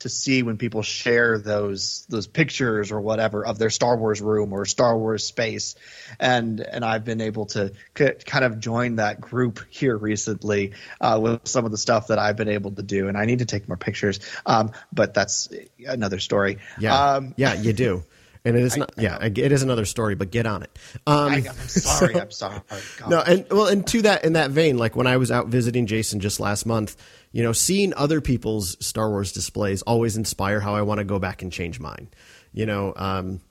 [0.05, 4.53] to see when people share those those pictures or whatever of their Star Wars room
[4.53, 5.73] or Star Wars space,
[6.19, 11.19] and and I've been able to c- kind of join that group here recently uh,
[11.19, 13.45] with some of the stuff that I've been able to do, and I need to
[13.45, 15.49] take more pictures, um, but that's
[15.83, 16.59] another story.
[16.79, 18.03] Yeah, um, yeah, you do.
[18.45, 20.77] And it is not, I, yeah, I, it is another story, but get on it.
[21.07, 22.61] Um, I, am sorry, so, I'm sorry.
[22.97, 23.09] God.
[23.09, 25.87] No, and well, and to that, in that vein, like when I was out visiting
[25.87, 26.95] Jason just last month,
[27.31, 31.19] you know, seeing other people's Star Wars displays always inspire how I want to go
[31.19, 32.07] back and change mine.
[32.53, 33.41] You know, um,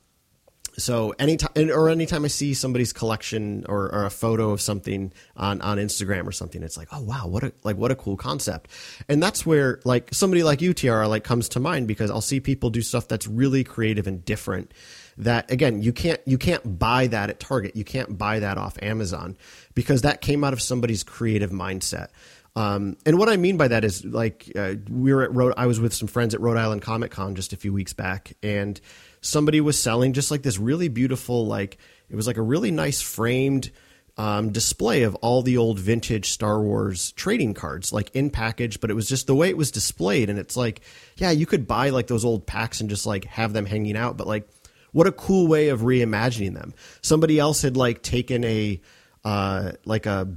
[0.77, 5.61] so anytime or anytime I see somebody's collection or, or, a photo of something on,
[5.61, 8.71] on Instagram or something, it's like, oh wow, what a like what a cool concept.
[9.09, 12.71] And that's where like somebody like you, like comes to mind because I'll see people
[12.71, 14.73] do stuff that's really creative and different.
[15.17, 17.77] That again, you can't you can't buy that at Target.
[17.77, 19.37] You can't buy that off Amazon
[19.75, 22.09] because that came out of somebody's creative mindset.
[22.57, 25.55] Um, and what I mean by that is like uh, we were at Rhode.
[25.57, 28.35] I was with some friends at Rhode Island Comic Con just a few weeks back,
[28.43, 28.81] and
[29.25, 33.01] somebody was selling just like this really beautiful, like it was like a really nice
[33.01, 33.71] framed
[34.17, 38.81] um, display of all the old vintage Star Wars trading cards, like in package.
[38.81, 40.83] But it was just the way it was displayed, and it's like,
[41.17, 44.17] yeah, you could buy like those old packs and just like have them hanging out,
[44.17, 44.49] but like,
[44.93, 46.75] what a cool way of reimagining them.
[47.03, 48.81] Somebody else had like taken a
[49.25, 50.29] uh, like a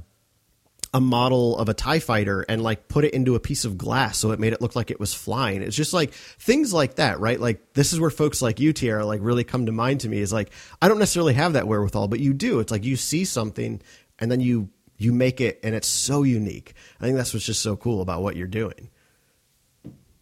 [0.94, 4.18] a model of a TIE fighter and like put it into a piece of glass
[4.18, 5.62] so it made it look like it was flying.
[5.62, 7.38] It's just like things like that, right?
[7.38, 10.18] Like this is where folks like you, Tiara, like really come to mind to me
[10.18, 12.60] is like, I don't necessarily have that wherewithal, but you do.
[12.60, 13.82] It's like you see something
[14.18, 16.74] and then you, you make it and it's so unique.
[17.00, 18.90] I think that's what's just so cool about what you're doing.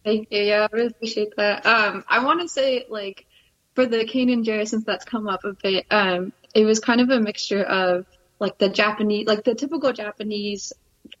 [0.03, 0.41] Thank you.
[0.41, 1.65] Yeah, I really appreciate that.
[1.65, 3.25] Um, I want to say like
[3.75, 7.09] for the Kanan Jarrus, since that's come up a bit, um, it was kind of
[7.09, 8.05] a mixture of
[8.39, 10.73] like the Japanese, like the typical Japanese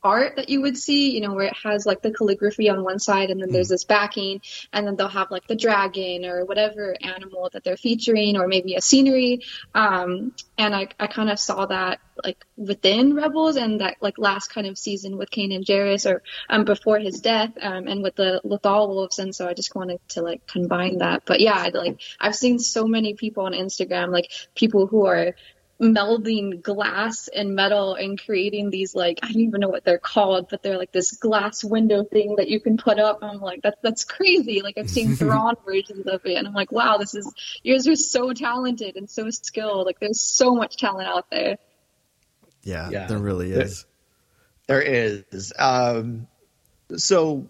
[0.03, 2.99] art that you would see, you know, where it has like the calligraphy on one
[2.99, 3.71] side and then there's mm.
[3.71, 4.41] this backing
[4.73, 8.75] and then they'll have like the dragon or whatever animal that they're featuring or maybe
[8.75, 9.41] a scenery.
[9.73, 14.49] Um, and I, I kind of saw that like within Rebels and that like last
[14.49, 18.41] kind of season with Kanan Jarrus or um, before his death um, and with the
[18.43, 19.19] Loth-wolves.
[19.19, 21.23] And so I just wanted to like combine that.
[21.25, 25.35] But yeah, like I've seen so many people on Instagram, like people who are
[25.79, 30.47] melding glass and metal and creating these like I don't even know what they're called,
[30.49, 33.19] but they're like this glass window thing that you can put up.
[33.21, 34.61] I'm like, that's that's crazy.
[34.61, 37.31] Like I've seen Thrawn versions of it, and I'm like, wow, this is
[37.63, 39.85] you guys are so talented and so skilled.
[39.85, 41.57] Like there's so much talent out there.
[42.63, 43.85] Yeah, yeah there really is.
[44.67, 45.53] There, there is.
[45.57, 46.27] Um,
[46.95, 47.49] so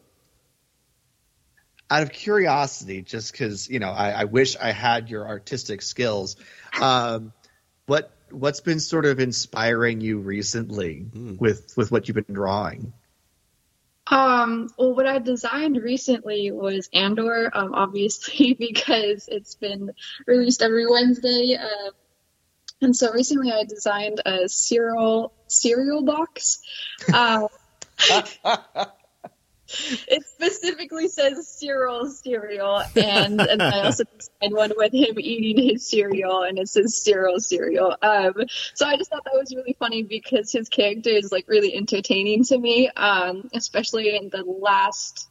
[1.90, 6.36] out of curiosity, just because you know, I, I, wish I had your artistic skills.
[6.82, 7.32] Um,
[7.86, 11.40] what what's been sort of inspiring you recently mm.
[11.40, 12.94] with with what you've been drawing?
[14.10, 19.92] Um, well, what I designed recently was Andor, um, obviously because it's been
[20.26, 21.58] released every Wednesday.
[21.60, 21.92] Uh,
[22.82, 26.60] and so recently I designed a cereal cereal box.
[27.12, 27.48] Uh,
[30.08, 35.90] it specifically says cereal cereal and, and I also designed one with him eating his
[35.90, 37.96] cereal and it says cereal cereal.
[38.02, 38.34] Um,
[38.74, 42.44] so I just thought that was really funny because his character is like really entertaining
[42.46, 45.30] to me, um, especially in the last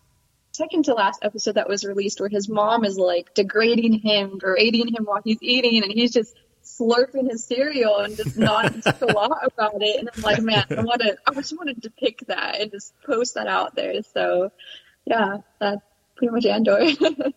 [0.53, 4.89] second to last episode that was released where his mom is like degrading him, berating
[4.89, 6.35] him while he's eating and he's just
[6.67, 10.01] slurping his cereal and just nodding a lot about it.
[10.01, 12.93] And I'm like, man, I want to, I just want to depict that and just
[13.03, 14.03] post that out there.
[14.15, 14.51] So,
[15.05, 15.83] yeah, that's
[16.17, 16.87] pretty much Andor.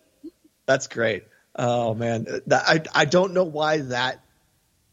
[0.66, 1.24] that's great.
[1.56, 4.20] Oh man, that, I I don't know why that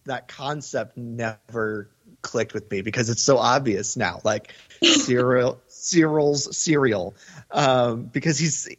[0.06, 1.90] that concept never
[2.22, 4.20] clicked with me because it's so obvious now.
[4.24, 7.16] Like cereal, Syril's cereal,
[7.52, 8.70] um, because he's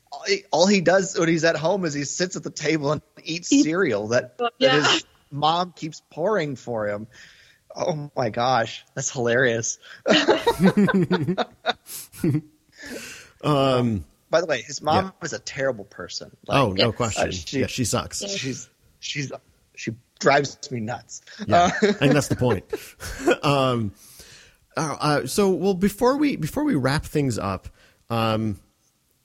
[0.51, 3.49] all he does when he's at home is he sits at the table and eats
[3.49, 4.77] cereal that, yeah.
[4.77, 7.07] that his mom keeps pouring for him.
[7.75, 9.79] Oh my gosh, that's hilarious.
[13.43, 15.11] um, By the way, his mom yeah.
[15.23, 16.37] is a terrible person.
[16.47, 17.29] Like, oh, no question.
[17.29, 18.27] Uh, she, yeah, she sucks.
[18.27, 18.69] She's
[19.01, 19.31] she's
[19.77, 21.23] she drives me nuts.
[21.47, 22.65] Yeah, Uh, I think that's the point.
[23.45, 23.93] um,
[24.77, 27.69] uh, uh, so, well, before we before we wrap things up,
[28.11, 28.59] um,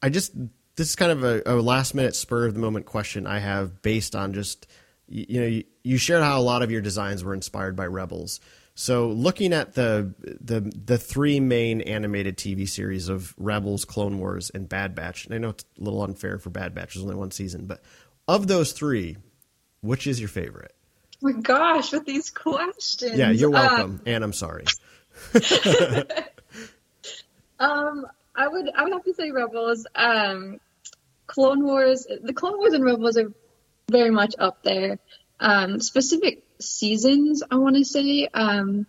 [0.01, 0.33] I just
[0.75, 3.81] this is kind of a, a last minute spur of the moment question I have
[3.81, 4.67] based on just
[5.07, 7.85] you, you know you, you shared how a lot of your designs were inspired by
[7.85, 8.39] Rebels.
[8.75, 14.49] So, looking at the the the three main animated TV series of Rebels, Clone Wars,
[14.49, 17.15] and Bad Batch, and I know it's a little unfair for Bad Batch; there's only
[17.15, 17.83] one season, but
[18.27, 19.17] of those three,
[19.81, 20.73] which is your favorite?
[21.23, 23.15] Oh my gosh, with these questions.
[23.17, 24.65] Yeah, you're Um, welcome, and I'm sorry.
[27.59, 29.85] Um, I would I would have to say Rebels.
[29.95, 30.59] Um,
[31.27, 32.07] Clone Wars.
[32.21, 33.31] The Clone Wars and Rebels are
[33.89, 34.99] very much up there.
[35.39, 38.27] Um, specific seasons, I want to say.
[38.33, 38.87] Um,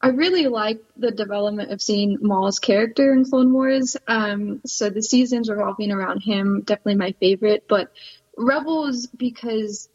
[0.00, 3.96] I really like the development of seeing Maul's character in Clone Wars.
[4.08, 7.64] Um, so the seasons revolving around him, definitely my favorite.
[7.68, 7.92] But
[8.36, 9.88] Rebels because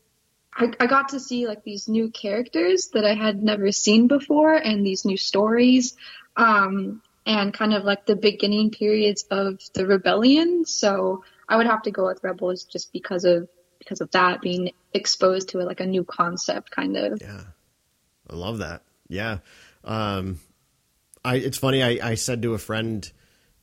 [0.54, 4.56] I, I got to see like these new characters that I had never seen before
[4.56, 5.96] and these new stories.
[6.38, 10.64] Um, and kind of like the beginning periods of the rebellion.
[10.66, 13.50] So I would have to go with Rebels just because of
[13.88, 17.22] because of that being exposed to like a new concept, kind of.
[17.22, 17.42] Yeah,
[18.30, 18.82] I love that.
[19.08, 19.40] Yeah,
[19.86, 20.40] um,
[21.24, 21.36] I.
[21.36, 21.82] It's funny.
[21.82, 23.10] I, I said to a friend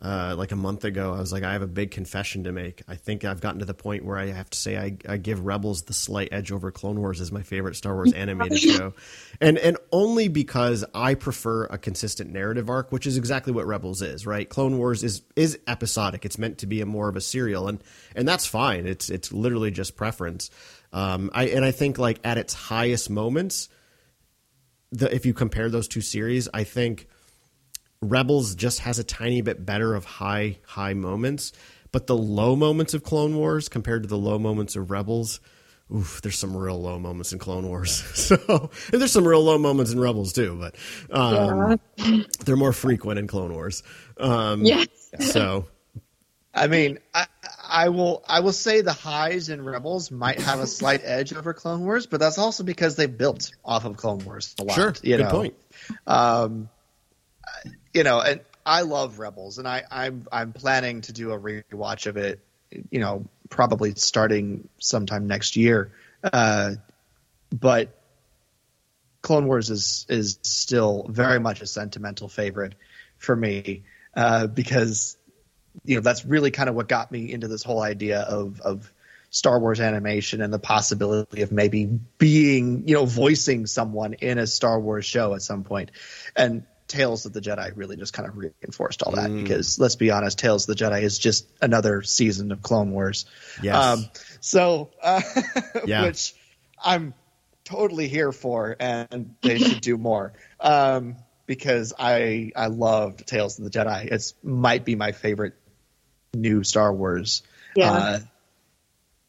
[0.04, 2.82] uh, like a month ago, I was like, I have a big confession to make.
[2.86, 5.46] I think I've gotten to the point where I have to say I, I give
[5.46, 8.92] Rebels the slight edge over Clone Wars as my favorite Star Wars animated show,
[9.40, 14.02] and and only because I prefer a consistent narrative arc, which is exactly what Rebels
[14.02, 14.26] is.
[14.26, 14.46] Right?
[14.46, 16.26] Clone Wars is is episodic.
[16.26, 17.82] It's meant to be a more of a serial, and
[18.14, 18.86] and that's fine.
[18.86, 20.50] It's it's literally just preference.
[20.92, 23.70] Um, I and I think like at its highest moments,
[24.92, 27.08] the if you compare those two series, I think
[28.10, 31.52] Rebels just has a tiny bit better of high high moments,
[31.92, 35.40] but the low moments of Clone Wars compared to the low moments of Rebels,
[35.94, 38.02] oof, there's some real low moments in Clone Wars.
[38.14, 40.76] So and there's some real low moments in Rebels too, but
[41.16, 41.78] um,
[42.44, 43.82] they're more frequent in Clone Wars.
[44.18, 44.88] Um, Yes.
[45.20, 45.66] So
[46.54, 47.26] I mean, I,
[47.68, 51.52] I will I will say the highs in Rebels might have a slight edge over
[51.52, 54.74] Clone Wars, but that's also because they built off of Clone Wars a lot.
[54.74, 55.30] sure, you good know?
[55.30, 55.54] point.
[56.06, 56.68] Um,
[57.94, 62.06] you know, and I love Rebels, and I, I'm I'm planning to do a rewatch
[62.06, 62.40] of it.
[62.90, 65.92] You know, probably starting sometime next year.
[66.22, 66.72] Uh,
[67.50, 67.96] but
[69.22, 72.74] Clone Wars is is still very much a sentimental favorite
[73.16, 73.84] for me
[74.16, 75.16] uh, because
[75.84, 78.92] you know that's really kind of what got me into this whole idea of of
[79.30, 81.86] Star Wars animation and the possibility of maybe
[82.18, 85.90] being you know voicing someone in a Star Wars show at some point
[86.34, 90.10] and Tales of the Jedi really just kind of reinforced all that because let's be
[90.10, 93.24] honest Tales of the Jedi is just another season of Clone Wars
[93.62, 94.06] Yes.
[94.40, 95.22] so uh,
[95.86, 96.02] Yeah.
[96.02, 96.34] which
[96.84, 97.14] I'm
[97.64, 101.16] totally here for and they should do more um,
[101.46, 105.54] because I I loved Tales of the Jedi it's might be my favorite
[106.34, 107.42] new Star Wars
[107.74, 107.92] Yeah.
[107.92, 108.18] uh,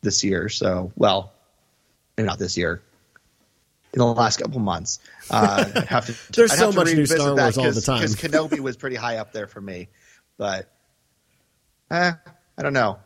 [0.01, 0.49] this year.
[0.49, 1.32] So, well,
[2.18, 2.82] maybe not this year.
[3.95, 4.99] In the last couple months,
[5.31, 6.15] uh, I'd have to.
[6.33, 8.01] There's I'd so much new Star Wars all the time.
[8.01, 9.87] because Kenobi was pretty high up there for me,
[10.37, 10.69] but
[11.89, 12.11] eh,
[12.57, 12.99] I don't know.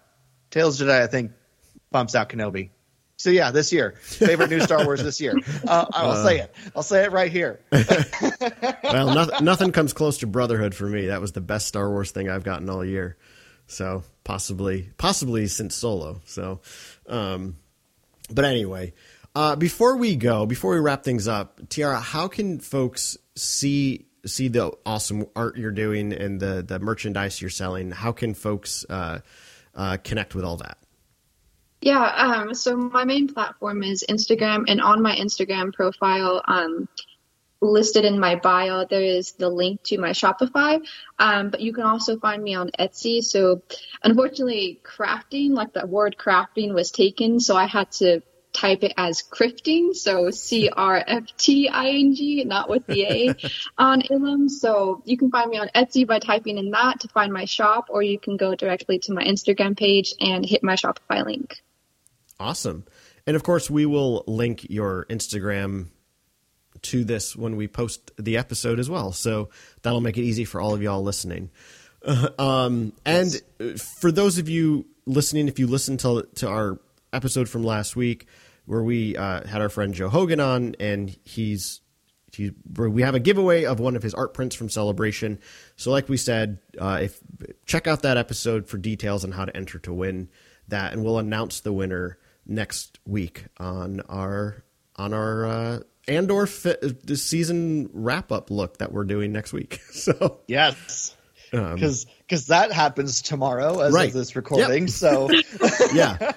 [0.49, 1.31] Tales of Jedi, I think,
[1.91, 2.71] bumps out Kenobi.
[3.17, 5.35] So yeah, this year, favorite new Star Wars this year.
[5.67, 6.55] Uh, I'll say it.
[6.75, 7.59] I'll say it right here.
[7.71, 11.07] well, nothing, nothing comes close to Brotherhood for me.
[11.07, 13.17] That was the best Star Wars thing I've gotten all year.
[13.67, 16.21] So possibly, possibly since Solo.
[16.25, 16.61] So,
[17.07, 17.57] um,
[18.33, 18.93] but anyway,
[19.36, 24.49] uh, before we go, before we wrap things up, Tiara, how can folks see see
[24.49, 27.91] the awesome art you're doing and the the merchandise you're selling?
[27.91, 29.19] How can folks uh,
[29.75, 30.77] uh, connect with all that?
[31.82, 36.89] Yeah, um, so my main platform is Instagram, and on my Instagram profile, um,
[37.61, 40.86] listed in my bio, there is the link to my Shopify.
[41.17, 43.23] Um, but you can also find me on Etsy.
[43.23, 43.61] So,
[44.03, 48.21] unfortunately, crafting, like the word crafting, was taken, so I had to
[48.54, 53.04] type it as crifting, so C R F T I N G, not with the
[53.04, 53.36] A
[53.78, 54.50] on Ilum.
[54.50, 57.86] So you can find me on Etsy by typing in that to find my shop,
[57.89, 61.62] or you can go directly to my Instagram page and hit my Shopify link.
[62.39, 62.86] Awesome.
[63.26, 65.88] And of course, we will link your Instagram
[66.84, 69.12] to this when we post the episode as well.
[69.12, 69.50] So
[69.82, 71.52] that'll make it easy for all of y'all listening.
[72.04, 73.34] Uh, um, and
[74.00, 76.80] for those of you listening, if you listen to, to our
[77.14, 78.28] episode from last week
[78.66, 81.82] where we uh, had our friend Joe Hogan on, and he's
[82.32, 85.39] he, we have a giveaway of one of his art prints from Celebration.
[85.76, 87.20] So, like we said, uh, if
[87.66, 90.30] check out that episode for details on how to enter to win
[90.68, 94.64] that, and we'll announce the winner next week on our
[94.95, 99.80] on our uh, Andor fi- the season wrap up look that we're doing next week.
[99.91, 101.16] So Yes.
[101.54, 104.08] Um, Because because that happens tomorrow as Right.
[104.08, 104.88] of this recording.
[104.88, 104.89] Yep.
[104.89, 105.30] So
[105.93, 106.32] yeah,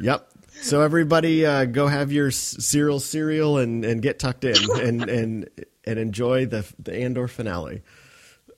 [0.00, 0.28] yep.
[0.60, 5.48] So everybody, uh, go have your cereal cereal and, and get tucked in and and
[5.84, 7.82] and enjoy the the Andor finale.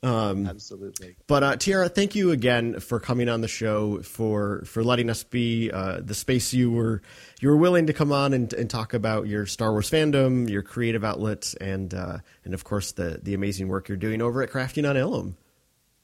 [0.03, 1.17] Absolutely.
[1.27, 5.25] But uh, Tiara, thank you again for coming on the show for for letting us
[5.25, 7.03] be uh, the space you were
[7.41, 10.63] you were willing to come on and, and talk about your Star Wars fandom, your
[10.63, 14.51] creative outlets, and uh, and of course the the amazing work you're doing over at
[14.51, 15.35] Crafting on Ilum.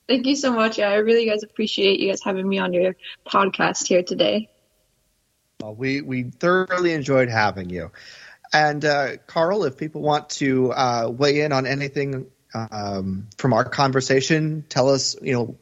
[0.08, 0.78] Thank you so much.
[0.78, 2.94] Yeah, I really guys appreciate you guys having me on your
[3.26, 4.50] podcast here today.
[5.60, 7.90] Well, we we thoroughly enjoyed having you.
[8.52, 13.64] And uh, Carl, if people want to uh, weigh in on anything um, from our
[13.64, 15.56] conversation, tell us, you know,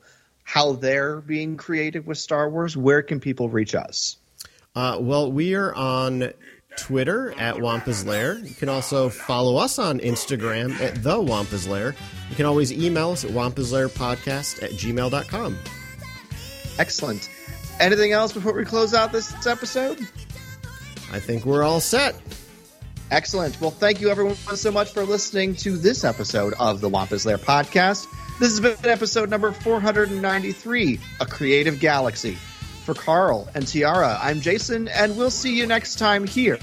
[0.44, 2.76] how they're being creative with Star Wars.
[2.76, 4.18] Where can people reach us?
[4.74, 6.32] Uh, well, we are on
[6.76, 8.38] Twitter at Wampa's Lair.
[8.38, 11.94] You can also follow us on Instagram at The Wampa's Lair.
[12.30, 15.58] You can always email us at wampaslairpodcast at gmail.com.
[16.78, 17.30] Excellent.
[17.80, 20.00] Anything else before we close out this episode?
[21.12, 22.14] I think we're all set.
[23.10, 23.60] Excellent.
[23.60, 27.38] Well, thank you everyone so much for listening to this episode of the Wampa's Lair
[27.38, 28.06] podcast.
[28.40, 32.36] This has been episode number 493, A Creative Galaxy.
[32.84, 36.58] For Carl and Tiara, I'm Jason, and we'll see you next time here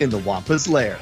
[0.00, 0.98] in the Wampa's Lair.